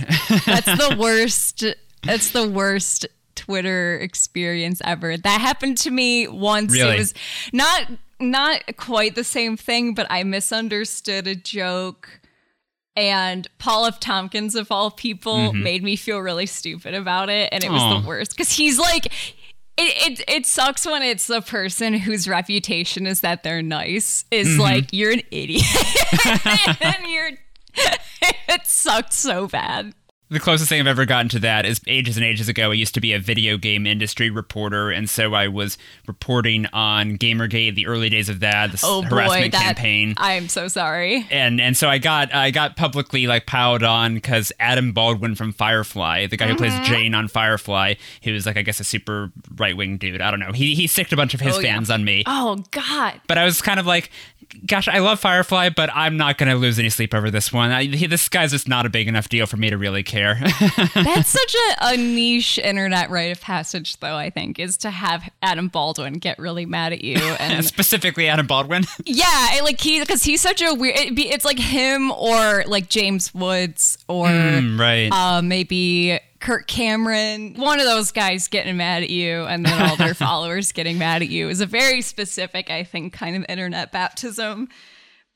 That's 0.46 0.66
the 0.66 0.96
worst. 1.00 1.66
That's 2.04 2.32
the 2.32 2.48
worst 2.48 3.06
Twitter 3.36 3.98
experience 3.98 4.82
ever. 4.84 5.18
That 5.18 5.42
happened 5.42 5.78
to 5.80 5.92
me 5.92 6.28
once. 6.28 6.72
Really? 6.74 6.96
It 6.96 7.00
was 7.00 7.14
not 7.54 7.88
not 8.22 8.78
quite 8.78 9.16
the 9.16 9.24
same 9.24 9.58
thing, 9.58 9.94
but 9.94 10.08
I 10.10 10.24
misunderstood 10.24 11.28
a 11.28 11.36
joke. 11.36 12.22
And 12.96 13.48
Paul 13.58 13.86
F. 13.86 14.00
Tompkins, 14.00 14.56
of 14.56 14.72
all 14.72 14.92
people, 14.92 15.36
mm-hmm. 15.36 15.64
made 15.64 15.84
me 15.84 15.96
feel 15.96 16.20
really 16.20 16.46
stupid 16.46 16.94
about 16.94 17.30
it, 17.30 17.50
and 17.52 17.64
it 17.64 17.72
was 17.72 18.04
the 18.04 18.08
worst 18.08 18.32
because 18.32 18.52
he's 18.52 18.78
like, 18.78 19.06
it, 19.78 20.20
it 20.20 20.24
it 20.28 20.46
sucks 20.46 20.86
when 20.86 21.02
it's 21.02 21.28
the 21.28 21.42
person 21.42 21.94
whose 21.94 22.28
reputation 22.28 23.08
is 23.08 23.22
that 23.22 23.44
they're 23.44 23.62
nice 23.62 24.26
is 24.30 24.50
mm-hmm. 24.50 24.62
like 24.62 24.90
you're 24.92 25.12
an 25.12 25.22
idiot, 25.32 25.64
and 26.82 27.08
you're. 27.08 27.32
it 28.50 28.68
sucked 28.68 29.14
so 29.14 29.48
bad. 29.48 29.94
The 30.32 30.40
closest 30.40 30.70
thing 30.70 30.80
I've 30.80 30.88
ever 30.88 31.06
gotten 31.06 31.28
to 31.30 31.40
that 31.40 31.66
is 31.66 31.82
ages 31.88 32.16
and 32.16 32.26
ages 32.26 32.48
ago. 32.48 32.72
I 32.72 32.76
used 32.76 32.94
to 32.94 33.02
be 33.02 33.12
a 33.12 33.20
video 33.20 33.58
game 33.58 33.86
industry 33.86 34.30
reporter, 34.30 34.90
and 34.90 35.10
so 35.10 35.34
I 35.34 35.50
was 35.50 35.78
reporting 36.08 36.68
on 36.72 37.18
Gamergate, 37.18 37.76
the 37.76 37.86
early 37.86 38.08
days 38.08 38.30
of 38.30 38.40
that, 38.40 38.72
the 38.72 38.80
Oh 38.82 39.02
boy, 39.02 39.10
harassment 39.10 39.52
that 39.52 39.62
campaign. 39.62 40.14
I 40.16 40.34
am 40.36 40.48
so 40.48 40.70
sorry. 40.70 41.28
and 41.30 41.60
and 41.60 41.76
so 41.76 41.90
I 41.90 41.98
got 41.98 42.34
I 42.34 42.50
got 42.52 42.78
publicly 42.78 43.28
like 43.28 43.46
piled 43.46 43.84
on 43.84 44.14
because 44.14 44.54
Adam 44.58 44.94
Baldwin 44.94 45.36
from 45.36 45.52
Firefly, 45.52 46.28
the 46.28 46.38
guy 46.38 46.48
who 46.48 46.56
plays 46.56 46.72
Mm-hmm. 46.72 46.84
Jayne 46.86 47.14
on 47.14 47.28
Firefly, 47.28 47.96
who 48.24 48.34
is 48.34 48.46
like 48.46 48.56
I 48.56 48.62
guess 48.62 48.80
a 48.80 48.86
super 48.86 49.34
right 49.58 49.76
wing 49.76 49.98
dude. 49.98 50.22
I 50.22 50.32
don't 50.32 50.40
know. 50.40 50.54
He 50.54 50.76
he 50.76 50.88
sicked 50.88 51.12
a 51.12 51.18
bunch 51.18 51.34
of 51.34 51.42
his 51.42 51.58
Oh, 51.58 51.60
yeah. 51.60 51.74
fans 51.74 51.90
on 51.90 52.06
me. 52.06 52.24
Oh 52.26 52.64
God. 52.72 53.20
But 53.28 53.38
I 53.38 53.44
was 53.44 53.62
kind 53.62 53.82
of 53.82 53.86
like, 53.86 54.10
gosh, 54.66 54.88
I 54.88 55.00
love 55.00 55.20
Firefly, 55.20 55.70
but 55.70 55.90
I'm 55.94 56.18
not 56.18 56.38
going 56.38 56.50
to 56.50 56.56
lose 56.56 56.78
any 56.80 56.90
sleep 56.90 57.14
over 57.14 57.30
this 57.32 57.52
one. 57.54 57.72
I, 57.72 57.84
he, 57.86 58.06
this 58.08 58.28
guy's 58.30 58.52
just 58.52 58.68
not 58.68 58.86
a 58.86 58.90
big 58.90 59.08
enough 59.08 59.30
deal 59.30 59.46
for 59.46 59.58
me 59.58 59.70
to 59.70 59.78
really 59.78 60.04
care. 60.04 60.40
That's 60.94 61.30
such 61.30 61.56
a, 61.56 61.76
a 61.94 61.98
niche 61.98 62.58
internet 62.60 63.10
rite 63.10 63.32
of 63.32 63.42
passage, 63.42 63.98
though, 63.98 64.16
I 64.16 64.30
think, 64.30 64.60
is 64.60 64.78
to 64.78 64.90
have 64.92 65.30
Adam 65.42 65.68
Baldwin 65.68 66.14
get 66.14 66.38
really 66.40 66.66
mad 66.66 66.94
at 66.94 67.04
you. 67.04 67.18
And 67.40 67.66
Specifically, 67.66 68.28
Adam 68.28 68.48
Baldwin. 68.48 68.84
yeah, 69.06 69.26
I- 69.28 69.62
like 69.64 69.80
he, 69.80 70.00
because 70.00 70.24
he's 70.24 70.42
such 70.42 70.62
a 70.62 70.74
weird, 70.74 71.16
be, 71.16 71.30
it's 71.30 71.46
like 71.46 71.60
him 71.60 72.12
or 72.12 72.64
like 72.68 72.90
James 72.90 73.34
Woods 73.34 73.98
or 74.08 74.28
Mm, 74.28 74.80
right. 74.80 75.10
uh, 75.12 75.42
maybe 75.42 76.20
Kirk 76.42 76.68
Cameron. 76.68 77.54
One 77.56 77.80
of 77.80 77.86
those 77.86 78.12
guys 78.12 78.48
getting 78.48 78.78
mad 78.78 79.04
at 79.04 79.10
you 79.10 79.44
and 79.44 79.66
then 79.66 79.82
all 79.82 79.96
their 79.96 80.14
followers 80.16 80.72
getting 80.72 80.98
mad 80.98 81.22
at 81.22 81.30
you 81.30 81.48
is 81.50 81.62
a 81.62 81.66
very 81.66 82.02
specific, 82.02 82.70
I 82.70 82.84
think, 82.84 83.14
kind 83.14 83.36
of 83.36 83.46
internet 83.48 83.92
baptism. 83.92 84.68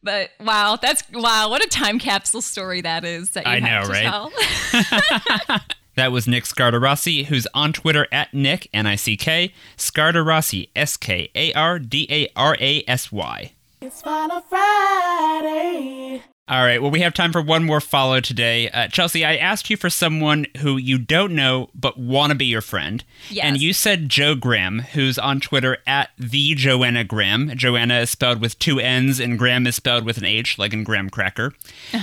But 0.04 0.32
wow, 0.40 0.78
that's 0.82 1.04
wow, 1.14 1.50
what 1.50 1.64
a 1.64 1.68
time 1.68 1.98
capsule 1.98 2.42
story 2.42 2.82
that 2.82 3.06
is 3.06 3.32
that 3.32 3.46
you 3.46 3.52
I 3.52 3.60
have 3.60 3.88
know, 3.88 3.94
to 3.94 4.00
right? 4.00 5.48
tell. 5.48 5.60
That 5.96 6.12
was 6.12 6.28
Nick 6.28 6.44
Skardarasy, 6.44 7.26
who's 7.28 7.48
on 7.54 7.72
Twitter 7.72 8.06
at 8.12 8.34
Nick, 8.34 8.68
N 8.74 8.86
I 8.86 8.98
C 8.98 9.16
K, 9.16 9.54
Skardarasy, 9.78 10.68
S 10.76 10.98
K 10.98 11.30
A 11.34 11.54
R 11.54 11.80
D 11.80 12.06
A 12.12 12.28
R 12.36 12.58
A 12.60 12.84
S 12.86 13.14
Y. 13.14 13.54
It's 13.82 14.02
Follow 14.02 14.42
Friday. 14.42 16.22
All 16.48 16.62
right. 16.64 16.80
Well, 16.80 16.92
we 16.92 17.02
have 17.02 17.16
time 17.16 17.32
for 17.32 17.42
one 17.42 17.64
more 17.64 17.82
follow 17.82 18.20
today. 18.20 18.70
Uh, 18.70 18.88
Chelsea, 18.88 19.26
I 19.26 19.36
asked 19.36 19.68
you 19.72 19.78
for 19.78 19.90
someone 19.90 20.46
who 20.58 20.78
you 20.78 21.00
don't 21.00 21.34
know 21.34 21.72
but 21.74 21.98
want 21.98 22.30
to 22.34 22.36
be 22.38 22.46
your 22.46 22.62
friend. 22.62 23.04
Yes. 23.32 23.46
And 23.46 23.60
you 23.60 23.74
said 23.74 24.10
Joe 24.10 24.36
Graham, 24.36 24.80
who's 24.94 25.18
on 25.18 25.40
Twitter 25.40 25.80
at 25.88 26.12
the 26.20 26.54
Joanna 26.54 27.04
Graham. 27.04 27.50
Joanna 27.56 28.02
is 28.02 28.12
spelled 28.12 28.42
with 28.42 28.60
two 28.60 28.80
N's 28.80 29.20
and 29.20 29.40
Graham 29.40 29.66
is 29.66 29.76
spelled 29.76 30.06
with 30.06 30.20
an 30.20 30.26
H, 30.26 30.60
like 30.60 30.72
in 30.72 30.84
Graham 30.84 31.10
Cracker. 31.10 31.52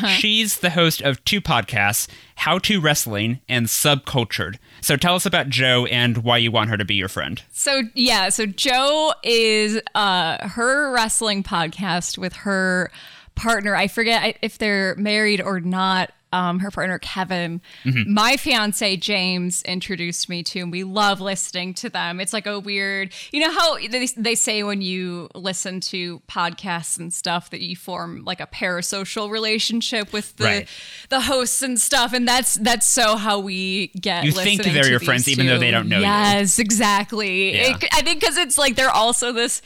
She's 0.08 0.58
the 0.58 0.70
host 0.70 1.00
of 1.02 1.24
two 1.24 1.40
podcasts, 1.40 2.08
How 2.34 2.58
to 2.58 2.80
Wrestling 2.80 3.38
and 3.48 3.66
Subcultured. 3.66 4.58
So 4.80 4.96
tell 4.96 5.14
us 5.14 5.24
about 5.24 5.50
Joe 5.50 5.86
and 5.86 6.18
why 6.18 6.38
you 6.38 6.50
want 6.50 6.68
her 6.70 6.76
to 6.76 6.84
be 6.84 6.96
your 6.96 7.08
friend. 7.08 7.40
So 7.52 7.82
yeah, 7.94 8.28
so 8.28 8.46
Joe 8.46 9.12
is 9.22 9.80
uh 9.94 10.48
her 10.48 10.90
wrestling 10.92 11.44
podcast 11.44 12.18
with 12.18 12.32
her 12.32 12.90
partner. 13.34 13.74
I 13.74 13.88
forget 13.88 14.36
if 14.42 14.58
they're 14.58 14.94
married 14.96 15.40
or 15.40 15.60
not. 15.60 16.12
Um, 16.34 16.60
her 16.60 16.70
partner 16.70 16.98
Kevin, 16.98 17.60
my 18.06 18.38
fiance 18.38 18.96
James 18.96 19.60
introduced 19.64 20.30
me 20.30 20.42
to, 20.44 20.60
and 20.60 20.72
we 20.72 20.82
love 20.82 21.20
listening 21.20 21.74
to 21.74 21.90
them. 21.90 22.20
It's 22.20 22.32
like 22.32 22.46
a 22.46 22.58
weird, 22.58 23.12
you 23.32 23.40
know 23.40 23.52
how 23.52 23.76
they, 23.76 24.06
they 24.16 24.34
say 24.34 24.62
when 24.62 24.80
you 24.80 25.28
listen 25.34 25.80
to 25.80 26.20
podcasts 26.30 26.98
and 26.98 27.12
stuff 27.12 27.50
that 27.50 27.60
you 27.60 27.76
form 27.76 28.24
like 28.24 28.40
a 28.40 28.46
parasocial 28.46 29.30
relationship 29.30 30.14
with 30.14 30.34
the 30.36 30.44
Right. 30.44 30.68
the 31.10 31.20
hosts 31.20 31.60
and 31.60 31.78
stuff, 31.78 32.14
and 32.14 32.26
that's 32.26 32.54
that's 32.54 32.86
so 32.86 33.16
how 33.16 33.38
we 33.38 33.88
get. 33.88 34.24
You 34.24 34.32
think 34.32 34.62
they're 34.62 34.88
your 34.88 35.00
friends 35.00 35.28
even 35.28 35.44
though 35.44 35.58
they 35.58 35.70
don't 35.70 35.90
know 35.90 35.96
you. 35.98 36.02
Yes, 36.04 36.58
exactly. 36.58 37.54
Yeah. 37.56 37.76
It- 37.76 37.84
I 37.92 38.00
think 38.00 38.20
because 38.20 38.38
it's 38.38 38.56
like 38.56 38.74
they're 38.74 38.88
also 38.88 39.32
this 39.32 39.60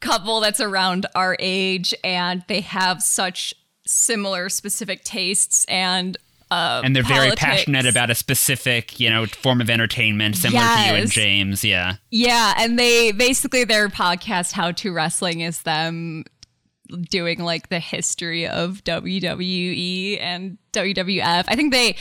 couple 0.00 0.40
that's 0.40 0.60
around 0.60 1.06
our 1.14 1.36
age 1.38 1.94
and 2.02 2.44
they 2.48 2.60
have 2.60 3.02
such 3.02 3.54
similar 3.86 4.48
specific 4.48 5.04
tastes 5.04 5.64
and 5.66 6.16
uh 6.50 6.80
And 6.84 6.96
they're 6.96 7.02
very 7.02 7.32
passionate 7.32 7.86
about 7.86 8.10
a 8.10 8.14
specific, 8.14 8.98
you 8.98 9.10
know, 9.10 9.26
form 9.26 9.60
of 9.60 9.70
entertainment, 9.70 10.36
similar 10.36 10.62
to 10.62 10.82
you 10.82 10.94
and 10.94 11.10
James. 11.10 11.64
Yeah. 11.64 11.96
yeah 12.10 12.54
and 12.58 12.78
they 12.78 13.12
basically 13.12 13.64
their 13.64 13.88
podcast 13.88 14.52
how 14.52 14.72
to 14.72 14.92
wrestling 14.92 15.40
is 15.40 15.62
them 15.62 16.24
doing 17.08 17.38
like 17.38 17.68
the 17.68 17.78
history 17.78 18.46
of 18.46 18.82
WWE 18.84 20.20
and 20.20 20.58
WWF. 20.72 21.44
I 21.46 21.56
think 21.56 21.72
they 21.72 21.96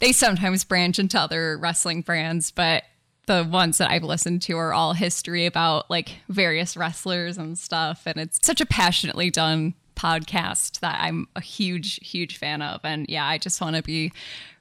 they 0.00 0.12
sometimes 0.12 0.64
branch 0.64 0.98
into 0.98 1.18
other 1.18 1.56
wrestling 1.58 2.02
brands, 2.02 2.50
but 2.50 2.82
the 3.26 3.44
ones 3.44 3.78
that 3.78 3.90
I've 3.90 4.02
listened 4.02 4.42
to 4.42 4.56
are 4.58 4.72
all 4.72 4.94
history 4.94 5.46
about 5.46 5.90
like 5.90 6.16
various 6.28 6.76
wrestlers 6.76 7.38
and 7.38 7.56
stuff 7.58 8.02
and 8.06 8.16
it's 8.16 8.44
such 8.44 8.60
a 8.60 8.66
passionately 8.66 9.30
done 9.30 9.74
podcast 9.94 10.80
that 10.80 10.98
I'm 11.00 11.28
a 11.36 11.40
huge 11.40 12.00
huge 12.06 12.36
fan 12.36 12.62
of 12.62 12.80
and 12.84 13.06
yeah, 13.08 13.26
I 13.26 13.38
just 13.38 13.60
want 13.60 13.76
to 13.76 13.82
be 13.82 14.12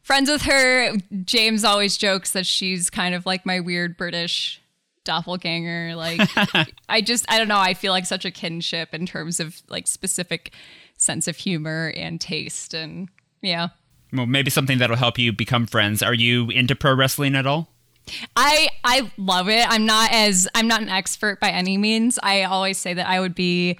friends 0.03 0.29
with 0.29 0.43
her. 0.43 0.93
James 1.25 1.63
always 1.63 1.97
jokes 1.97 2.31
that 2.31 2.45
she's 2.45 2.89
kind 2.89 3.15
of 3.15 3.25
like 3.25 3.45
my 3.45 3.59
weird 3.59 3.97
British 3.97 4.61
doppelganger 5.03 5.95
like 5.95 6.21
i 6.87 7.01
just 7.01 7.25
i 7.27 7.39
don't 7.39 7.47
know 7.47 7.57
i 7.57 7.73
feel 7.73 7.91
like 7.91 8.05
such 8.05 8.23
a 8.23 8.29
kinship 8.29 8.93
in 8.93 9.03
terms 9.07 9.39
of 9.39 9.59
like 9.67 9.87
specific 9.87 10.53
sense 10.95 11.27
of 11.27 11.35
humor 11.37 11.91
and 11.95 12.21
taste 12.21 12.75
and 12.75 13.09
yeah 13.41 13.69
Well, 14.13 14.27
maybe 14.27 14.51
something 14.51 14.77
that'll 14.77 14.97
help 14.97 15.17
you 15.17 15.31
become 15.31 15.65
friends. 15.65 16.03
Are 16.03 16.13
you 16.13 16.49
into 16.49 16.75
pro 16.75 16.93
wrestling 16.93 17.33
at 17.33 17.47
all? 17.47 17.70
I 18.35 18.67
i 18.83 19.11
love 19.17 19.49
it. 19.49 19.65
I'm 19.69 19.85
not 19.85 20.11
as 20.11 20.47
i'm 20.55 20.67
not 20.67 20.81
an 20.81 20.89
expert 20.89 21.39
by 21.39 21.49
any 21.49 21.77
means. 21.77 22.19
I 22.21 22.43
always 22.43 22.77
say 22.77 22.93
that 22.93 23.07
i 23.07 23.19
would 23.19 23.35
be 23.35 23.77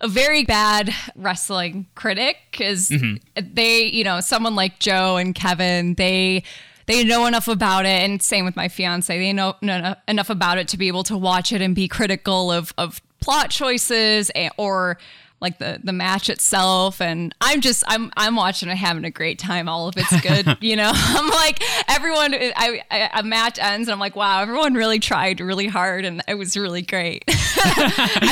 a 0.00 0.08
very 0.08 0.44
bad 0.44 0.90
wrestling 1.14 1.86
critic 1.94 2.36
because 2.50 2.88
mm-hmm. 2.88 3.16
they 3.54 3.84
you 3.84 4.04
know 4.04 4.20
someone 4.20 4.54
like 4.54 4.78
joe 4.78 5.16
and 5.16 5.34
kevin 5.34 5.94
they 5.94 6.42
they 6.86 7.04
know 7.04 7.26
enough 7.26 7.48
about 7.48 7.84
it 7.84 8.02
and 8.02 8.22
same 8.22 8.44
with 8.44 8.56
my 8.56 8.68
fiance 8.68 9.16
they 9.16 9.32
know, 9.32 9.54
know 9.60 9.94
enough 10.08 10.30
about 10.30 10.58
it 10.58 10.68
to 10.68 10.76
be 10.76 10.88
able 10.88 11.04
to 11.04 11.16
watch 11.16 11.52
it 11.52 11.60
and 11.60 11.74
be 11.74 11.86
critical 11.86 12.50
of 12.50 12.72
of 12.78 13.00
plot 13.20 13.50
choices 13.50 14.30
and, 14.30 14.52
or 14.56 14.96
like 15.40 15.58
the 15.58 15.80
the 15.82 15.92
match 15.92 16.28
itself 16.28 17.00
and 17.00 17.34
i'm 17.40 17.60
just 17.60 17.82
i'm 17.86 18.10
i'm 18.16 18.36
watching 18.36 18.68
it 18.68 18.76
having 18.76 19.04
a 19.04 19.10
great 19.10 19.38
time 19.38 19.68
all 19.68 19.88
of 19.88 19.94
it's 19.96 20.20
good 20.20 20.58
you 20.60 20.76
know 20.76 20.90
i'm 20.94 21.28
like 21.28 21.62
everyone 21.88 22.34
I, 22.34 22.82
I 22.90 23.10
a 23.20 23.22
match 23.22 23.58
ends 23.58 23.88
and 23.88 23.92
i'm 23.92 24.00
like 24.00 24.16
wow 24.16 24.42
everyone 24.42 24.74
really 24.74 24.98
tried 24.98 25.40
really 25.40 25.66
hard 25.66 26.04
and 26.04 26.22
it 26.28 26.34
was 26.34 26.56
really 26.56 26.82
great 26.82 27.24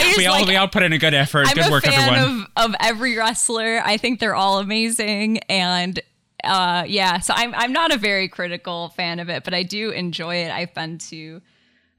just 0.08 0.18
We 0.18 0.26
all 0.26 0.38
like 0.40 0.48
we 0.48 0.56
all 0.56 0.68
put 0.68 0.82
in 0.82 0.92
a 0.92 0.98
good 0.98 1.14
effort. 1.14 1.46
I'm 1.48 1.54
good 1.54 1.66
a 1.66 1.70
work, 1.70 1.84
fan 1.84 2.14
everyone. 2.14 2.46
of 2.56 2.70
of 2.70 2.76
every 2.80 3.16
wrestler. 3.16 3.80
I 3.84 3.96
think 3.96 4.20
they're 4.20 4.34
all 4.34 4.58
amazing, 4.58 5.38
and 5.48 6.00
uh, 6.44 6.84
yeah. 6.86 7.20
So 7.20 7.34
I'm 7.36 7.54
I'm 7.54 7.72
not 7.72 7.92
a 7.92 7.98
very 7.98 8.28
critical 8.28 8.90
fan 8.90 9.20
of 9.20 9.28
it, 9.28 9.44
but 9.44 9.54
I 9.54 9.62
do 9.62 9.90
enjoy 9.90 10.36
it. 10.36 10.50
I've 10.50 10.74
been 10.74 10.98
to 10.98 11.40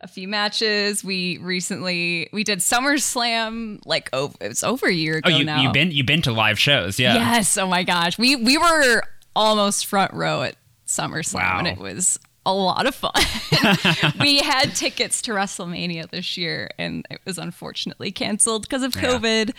a 0.01 0.07
few 0.07 0.27
matches. 0.27 1.03
We 1.03 1.38
recently 1.39 2.29
we 2.31 2.43
did 2.43 2.59
SummerSlam 2.59 3.79
like 3.85 4.09
oh 4.13 4.33
it 4.39 4.47
was 4.47 4.63
over 4.63 4.88
a 4.88 4.93
year 4.93 5.17
ago. 5.17 5.29
oh, 5.29 5.29
ago 5.29 5.38
you 5.39 5.45
now. 5.45 5.62
you've 5.62 5.73
been 5.73 5.91
you've 5.91 6.05
been 6.05 6.21
to 6.23 6.31
live 6.31 6.59
shows, 6.59 6.99
yeah. 6.99 7.15
Yes. 7.15 7.57
Oh 7.57 7.67
my 7.67 7.83
gosh. 7.83 8.17
We 8.17 8.35
we 8.35 8.57
were 8.57 9.03
almost 9.35 9.85
front 9.85 10.13
row 10.13 10.43
at 10.43 10.55
SummerSlam, 10.88 11.35
Wow. 11.35 11.59
and 11.59 11.67
it 11.67 11.77
was 11.77 12.19
a 12.45 12.53
lot 12.53 12.88
of 12.88 12.95
fun. 12.95 13.12
we 14.19 14.39
had 14.39 14.73
tickets 14.75 15.21
to 15.23 15.31
WrestleMania 15.31 16.09
this 16.09 16.35
year, 16.38 16.71
and 16.79 17.05
it 17.12 17.19
was 17.25 17.38
unfortunately 17.38 18.12
canceled 18.12 18.63
because 18.63 18.81
of 18.81 18.95
Yeah. 18.95 19.01
COVID. 19.03 19.51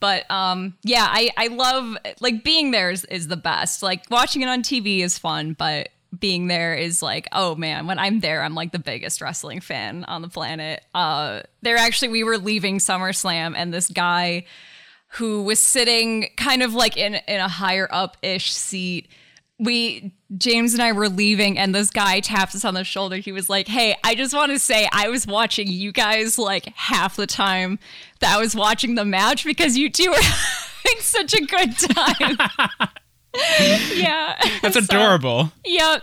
But 0.00 0.30
um, 0.30 0.74
yeah, 0.82 1.06
I 1.08 1.30
I 1.38 1.46
love 1.46 1.96
like 2.20 2.44
being 2.44 2.70
there 2.70 2.90
is, 2.90 3.04
is 3.06 3.28
the 3.28 3.36
best. 3.36 3.82
Like 3.82 4.04
watching 4.10 4.42
it 4.42 4.48
on 4.48 4.62
TV 4.62 5.00
is 5.00 5.16
fun, 5.18 5.54
but 5.54 5.88
being 6.20 6.46
there 6.46 6.74
is 6.74 7.02
like 7.02 7.28
oh 7.32 7.54
man 7.54 7.86
when 7.86 7.98
i'm 7.98 8.20
there 8.20 8.42
i'm 8.42 8.54
like 8.54 8.72
the 8.72 8.78
biggest 8.78 9.20
wrestling 9.20 9.60
fan 9.60 10.04
on 10.04 10.22
the 10.22 10.28
planet 10.28 10.84
uh 10.94 11.40
there 11.62 11.76
actually 11.76 12.08
we 12.08 12.24
were 12.24 12.38
leaving 12.38 12.78
summerslam 12.78 13.54
and 13.56 13.72
this 13.72 13.88
guy 13.88 14.44
who 15.14 15.42
was 15.44 15.60
sitting 15.60 16.28
kind 16.36 16.62
of 16.62 16.74
like 16.74 16.96
in 16.96 17.14
in 17.14 17.40
a 17.40 17.48
higher 17.48 17.88
up 17.90 18.16
ish 18.22 18.52
seat. 18.52 19.08
We 19.58 20.12
James 20.36 20.74
and 20.74 20.82
I 20.82 20.90
were 20.90 21.08
leaving, 21.08 21.56
and 21.56 21.72
this 21.72 21.90
guy 21.90 22.18
taps 22.18 22.56
us 22.56 22.64
on 22.64 22.74
the 22.74 22.82
shoulder. 22.82 23.16
He 23.16 23.30
was 23.30 23.48
like, 23.48 23.68
"Hey, 23.68 23.94
I 24.02 24.16
just 24.16 24.34
want 24.34 24.50
to 24.50 24.58
say 24.58 24.88
I 24.92 25.08
was 25.08 25.26
watching 25.26 25.68
you 25.68 25.92
guys 25.92 26.38
like 26.38 26.66
half 26.74 27.14
the 27.14 27.28
time 27.28 27.78
that 28.18 28.34
I 28.36 28.40
was 28.40 28.56
watching 28.56 28.96
the 28.96 29.04
match 29.04 29.44
because 29.44 29.76
you 29.76 29.88
two 29.88 30.10
were 30.10 30.16
having 30.20 31.00
such 31.00 31.34
a 31.34 31.44
good 31.46 31.78
time." 31.78 32.88
yeah, 33.94 34.36
That's 34.62 34.74
So- 34.74 34.80
adorable. 34.80 35.52
yeah. 35.64 35.98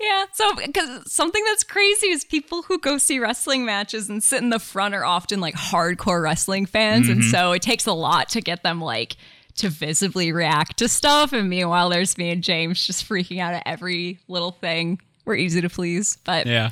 Yeah. 0.00 0.26
So, 0.32 0.54
because 0.56 1.10
something 1.10 1.42
that's 1.44 1.62
crazy 1.64 2.08
is 2.08 2.24
people 2.24 2.62
who 2.62 2.78
go 2.78 2.98
see 2.98 3.18
wrestling 3.18 3.64
matches 3.64 4.10
and 4.10 4.22
sit 4.22 4.42
in 4.42 4.50
the 4.50 4.58
front 4.58 4.94
are 4.94 5.04
often 5.04 5.40
like 5.40 5.54
hardcore 5.54 6.22
wrestling 6.22 6.66
fans. 6.66 7.08
And 7.08 7.20
mm-hmm. 7.20 7.30
so 7.30 7.52
it 7.52 7.62
takes 7.62 7.86
a 7.86 7.92
lot 7.92 8.28
to 8.30 8.40
get 8.42 8.62
them 8.62 8.80
like 8.82 9.16
to 9.56 9.68
visibly 9.68 10.32
react 10.32 10.78
to 10.78 10.88
stuff. 10.88 11.32
And 11.32 11.48
meanwhile, 11.48 11.88
there's 11.88 12.18
me 12.18 12.30
and 12.30 12.42
James 12.42 12.86
just 12.86 13.08
freaking 13.08 13.38
out 13.40 13.54
at 13.54 13.62
every 13.66 14.18
little 14.28 14.50
thing. 14.50 15.00
We're 15.24 15.36
easy 15.36 15.60
to 15.62 15.70
please. 15.70 16.18
But 16.24 16.46
Yeah. 16.46 16.70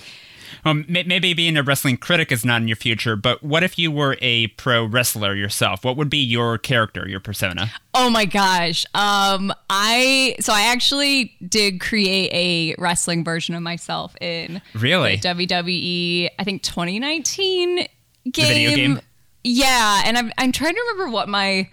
Um, 0.64 0.84
maybe 0.88 1.34
being 1.34 1.56
a 1.56 1.62
wrestling 1.62 1.96
critic 1.96 2.30
is 2.32 2.44
not 2.44 2.60
in 2.62 2.68
your 2.68 2.76
future, 2.76 3.16
but 3.16 3.42
what 3.42 3.62
if 3.62 3.78
you 3.78 3.90
were 3.90 4.16
a 4.20 4.48
pro 4.48 4.84
wrestler 4.84 5.34
yourself? 5.34 5.84
What 5.84 5.96
would 5.96 6.10
be 6.10 6.18
your 6.22 6.58
character, 6.58 7.08
your 7.08 7.20
persona? 7.20 7.70
Oh 7.94 8.08
my 8.10 8.24
gosh. 8.24 8.84
Um 8.94 9.52
I 9.70 10.36
so 10.40 10.52
I 10.52 10.62
actually 10.72 11.34
did 11.46 11.80
create 11.80 12.30
a 12.32 12.74
wrestling 12.80 13.24
version 13.24 13.54
of 13.54 13.62
myself 13.62 14.14
in 14.20 14.62
Really? 14.74 15.16
the 15.16 15.28
WWE 15.28 16.30
I 16.38 16.44
think 16.44 16.62
2019 16.62 17.76
game. 17.76 17.88
video 18.34 18.76
game? 18.76 19.00
Yeah, 19.44 20.02
and 20.04 20.16
I'm 20.16 20.32
I'm 20.38 20.52
trying 20.52 20.74
to 20.74 20.80
remember 20.92 21.12
what 21.12 21.28
my 21.28 21.68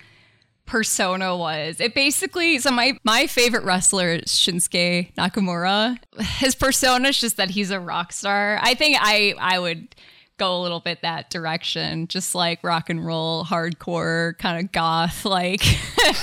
persona 0.70 1.36
was. 1.36 1.80
It 1.80 1.94
basically 1.94 2.60
so 2.60 2.72
my 2.72 2.98
my 3.04 3.28
favorite 3.28 3.64
wrestler 3.64 4.14
is 4.14 4.26
Shinsuke 4.32 5.14
Nakamura. 5.16 5.98
His 6.22 6.56
persona 6.56 7.10
is 7.10 7.20
just 7.20 7.38
that 7.38 7.50
he's 7.50 7.72
a 7.72 7.80
rock 7.80 8.14
star. 8.14 8.60
I 8.62 8.76
think 8.76 8.98
I 9.00 9.34
I 9.40 9.60
would 9.60 9.96
go 10.38 10.58
a 10.58 10.62
little 10.62 10.80
bit 10.80 11.02
that 11.02 11.30
direction, 11.30 12.08
just 12.08 12.34
like 12.34 12.64
rock 12.64 12.90
and 12.90 13.06
roll, 13.06 13.44
hardcore, 13.44 14.38
kind 14.38 14.64
of 14.64 14.72
goth, 14.72 15.26
like 15.26 15.62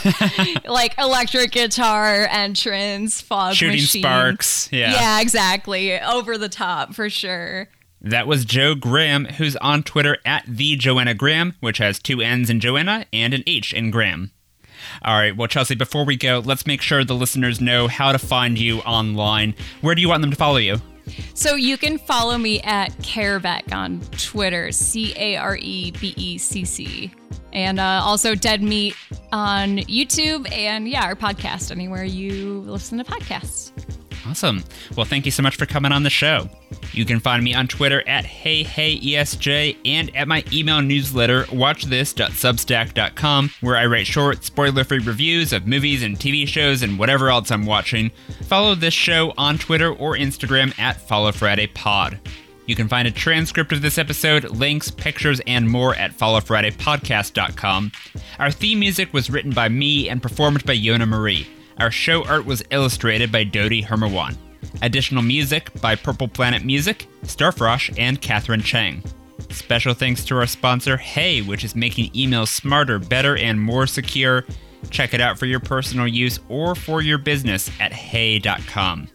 like 0.67 0.97
electric 0.99 1.53
guitar 1.53 2.27
entrance, 2.31 3.21
fog 3.21 3.55
Shooting 3.55 3.75
machine. 3.77 4.03
sparks. 4.03 4.69
Yeah. 4.73 4.93
Yeah, 4.93 5.21
exactly. 5.21 6.01
Over 6.01 6.39
the 6.39 6.49
top 6.49 6.95
for 6.95 7.11
sure. 7.11 7.69
That 8.01 8.27
was 8.27 8.45
Joe 8.45 8.75
Graham, 8.75 9.25
who's 9.25 9.57
on 9.57 9.83
Twitter 9.83 10.19
at 10.25 10.45
the 10.47 10.77
Joanna 10.77 11.15
Graham, 11.15 11.55
which 11.61 11.79
has 11.79 11.99
two 11.99 12.21
N's 12.21 12.51
in 12.51 12.61
Joanna 12.61 13.07
and 13.13 13.35
an 13.35 13.43
H 13.47 13.73
in 13.73 13.91
Graham. 13.91 14.31
All 15.03 15.17
right, 15.17 15.37
well, 15.37 15.49
Chelsea, 15.49 15.75
before 15.75 16.05
we 16.05 16.17
go, 16.17 16.43
let's 16.45 16.67
make 16.67 16.83
sure 16.83 17.05
the 17.05 17.15
listeners 17.15 17.61
know 17.61 17.89
how 17.89 18.13
to 18.13 18.19
find 18.19 18.59
you 18.59 18.81
online. 18.81 19.55
Where 19.81 19.95
do 19.95 20.01
you 20.01 20.09
want 20.09 20.23
them 20.23 20.31
to 20.31 20.37
follow 20.37 20.59
you? 20.59 20.81
So 21.35 21.55
you 21.55 21.77
can 21.79 21.99
follow 21.99 22.37
me 22.37 22.61
at 22.63 22.91
Carebecc 22.99 23.73
on 23.73 24.01
Twitter, 24.19 24.73
C 24.73 25.15
A 25.17 25.37
R 25.37 25.57
E 25.57 25.93
B 25.93 26.15
E 26.17 26.39
C 26.39 26.65
C. 26.65 27.13
And 27.53 27.79
uh, 27.79 28.01
also 28.03 28.35
Dead 28.35 28.63
Meat 28.63 28.97
on 29.33 29.79
YouTube 29.79 30.51
and 30.53 30.89
yeah, 30.89 31.05
our 31.05 31.15
podcast 31.15 31.71
anywhere 31.71 32.05
you 32.05 32.61
listen 32.61 32.99
to 32.99 33.05
podcasts. 33.05 33.73
Awesome. 34.29 34.65
Well, 34.97 35.07
thank 35.07 35.25
you 35.25 35.31
so 35.31 35.43
much 35.43 35.57
for 35.57 35.67
coming 35.67 35.93
on 35.93 36.03
the 36.03 36.11
show. 36.11 36.49
You 36.93 37.05
can 37.05 37.21
find 37.21 37.45
me 37.45 37.55
on 37.55 37.69
Twitter 37.69 38.07
at 38.09 38.25
HeyHeyESJ 38.25 39.77
and 39.85 40.15
at 40.17 40.27
my 40.27 40.43
email 40.53 40.83
newsletter, 40.83 41.45
watchthis.substack.com, 41.45 43.51
where 43.61 43.77
I 43.77 43.87
write 43.87 44.07
short, 44.07 44.43
spoiler 44.43 44.85
free 44.85 44.99
reviews 44.99 45.53
of 45.53 45.67
movies 45.67 46.03
and 46.03 46.19
TV 46.19 46.49
shows 46.49 46.83
and 46.83 46.99
whatever 46.99 47.31
else 47.31 47.53
I'm 47.53 47.67
watching. 47.67 48.11
Follow 48.43 48.75
this 48.75 48.95
show 48.95 49.33
on 49.39 49.59
Twitter 49.59 49.93
or 49.93 50.17
Instagram 50.17 50.77
at 50.79 50.99
FollowFridayPod. 50.99 52.19
You 52.67 52.75
can 52.75 52.89
find 52.89 53.07
a 53.07 53.13
transcript 53.13 53.73
of 53.73 53.81
this 53.81 53.97
episode, 53.97 54.51
links, 54.51 54.91
pictures, 54.91 55.41
and 55.47 55.71
more 55.71 55.95
at 55.95 56.13
followfridaypodcast.com. 56.13 57.93
Our 58.41 58.51
theme 58.51 58.81
music 58.81 59.13
was 59.13 59.31
written 59.31 59.53
by 59.53 59.69
me 59.69 60.09
and 60.09 60.21
performed 60.21 60.67
by 60.67 60.77
Yona 60.77 61.07
Marie. 61.07 61.47
Our 61.79 61.91
show 61.91 62.25
art 62.25 62.47
was 62.47 62.63
illustrated 62.71 63.31
by 63.31 63.45
Dodi 63.45 63.85
Hermawan. 63.85 64.37
Additional 64.83 65.23
music 65.23 65.71
by 65.81 65.95
Purple 65.95 66.29
Planet 66.29 66.65
Music, 66.65 67.07
Starfrosch, 67.23 67.95
and 67.99 68.21
Catherine 68.21 68.63
Chang. 68.63 69.03
Special 69.51 69.95
thanks 69.95 70.25
to 70.25 70.37
our 70.37 70.47
sponsor, 70.47 70.97
Hey, 70.97 71.43
which 71.43 71.65
is 71.65 71.77
making 71.77 72.11
emails 72.13 72.49
smarter, 72.49 72.99
better, 72.99 73.37
and 73.37 73.61
more 73.61 73.87
secure. 73.87 74.45
Check 74.91 75.15
it 75.15 75.21
out 75.21 75.39
for 75.39 75.47
your 75.47 75.61
personal 75.61 76.07
use 76.07 76.39
or 76.49 76.75
for 76.75 77.03
your 77.03 77.19
business 77.19 77.71
at 77.81 77.93
hey.com. 77.93 79.09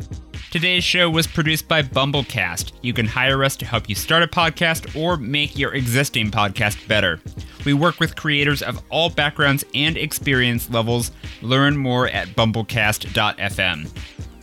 Today's 0.51 0.83
show 0.83 1.09
was 1.09 1.27
produced 1.27 1.69
by 1.69 1.81
Bumblecast. 1.81 2.73
You 2.81 2.91
can 2.91 3.07
hire 3.07 3.41
us 3.41 3.55
to 3.55 3.65
help 3.65 3.87
you 3.87 3.95
start 3.95 4.21
a 4.21 4.27
podcast 4.27 4.99
or 5.01 5.15
make 5.15 5.57
your 5.57 5.73
existing 5.73 6.29
podcast 6.29 6.89
better. 6.89 7.21
We 7.65 7.73
work 7.73 8.01
with 8.01 8.17
creators 8.17 8.61
of 8.61 8.83
all 8.89 9.09
backgrounds 9.09 9.63
and 9.73 9.95
experience 9.95 10.69
levels. 10.69 11.11
Learn 11.41 11.77
more 11.77 12.09
at 12.09 12.27
bumblecast.fm. 12.35 13.89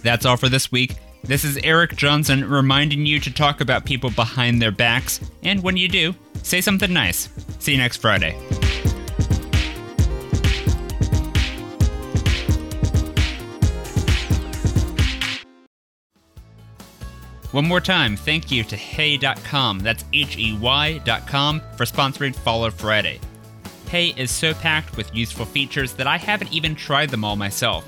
That's 0.02 0.24
all 0.24 0.38
for 0.38 0.48
this 0.48 0.72
week. 0.72 0.96
This 1.24 1.44
is 1.44 1.58
Eric 1.58 1.94
Johnson 1.94 2.48
reminding 2.48 3.04
you 3.04 3.20
to 3.20 3.30
talk 3.30 3.60
about 3.60 3.84
people 3.84 4.08
behind 4.08 4.62
their 4.62 4.72
backs, 4.72 5.20
and 5.42 5.62
when 5.62 5.76
you 5.76 5.88
do, 5.88 6.14
say 6.42 6.62
something 6.62 6.90
nice. 6.90 7.28
See 7.58 7.72
you 7.72 7.78
next 7.78 7.98
Friday. 7.98 8.34
One 17.58 17.66
more 17.66 17.80
time, 17.80 18.14
thank 18.14 18.52
you 18.52 18.62
to 18.62 18.76
Hey.com, 18.76 19.80
that's 19.80 20.04
H 20.12 20.38
E 20.38 20.56
Y.com, 20.56 21.60
for 21.76 21.84
sponsoring 21.84 22.32
Follow 22.32 22.70
Friday. 22.70 23.18
Hey 23.88 24.14
is 24.16 24.30
so 24.30 24.54
packed 24.54 24.96
with 24.96 25.12
useful 25.12 25.44
features 25.44 25.92
that 25.94 26.06
I 26.06 26.18
haven't 26.18 26.52
even 26.52 26.76
tried 26.76 27.10
them 27.10 27.24
all 27.24 27.34
myself. 27.34 27.84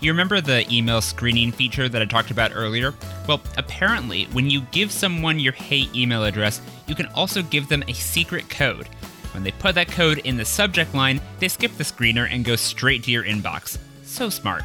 You 0.00 0.12
remember 0.12 0.42
the 0.42 0.70
email 0.70 1.00
screening 1.00 1.52
feature 1.52 1.88
that 1.88 2.02
I 2.02 2.04
talked 2.04 2.32
about 2.32 2.52
earlier? 2.54 2.92
Well, 3.26 3.40
apparently, 3.56 4.24
when 4.32 4.50
you 4.50 4.60
give 4.72 4.92
someone 4.92 5.40
your 5.40 5.54
Hey 5.54 5.88
email 5.94 6.24
address, 6.24 6.60
you 6.86 6.94
can 6.94 7.06
also 7.14 7.40
give 7.40 7.70
them 7.70 7.82
a 7.88 7.94
secret 7.94 8.50
code. 8.50 8.88
When 9.32 9.42
they 9.42 9.52
put 9.52 9.74
that 9.76 9.88
code 9.88 10.18
in 10.18 10.36
the 10.36 10.44
subject 10.44 10.94
line, 10.94 11.18
they 11.38 11.48
skip 11.48 11.74
the 11.78 11.84
screener 11.84 12.28
and 12.30 12.44
go 12.44 12.56
straight 12.56 13.02
to 13.04 13.10
your 13.10 13.24
inbox. 13.24 13.78
So 14.02 14.28
smart. 14.28 14.64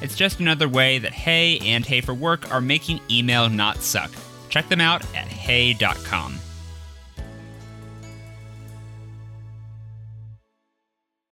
It's 0.00 0.16
just 0.16 0.40
another 0.40 0.68
way 0.68 0.98
that 0.98 1.12
Hey 1.12 1.58
and 1.64 1.84
Hey 1.84 2.00
for 2.00 2.14
Work 2.14 2.50
are 2.52 2.60
making 2.60 3.00
email 3.10 3.48
not 3.48 3.82
suck. 3.82 4.10
Check 4.48 4.68
them 4.68 4.80
out 4.80 5.02
at 5.14 5.28
hey.com. 5.28 6.40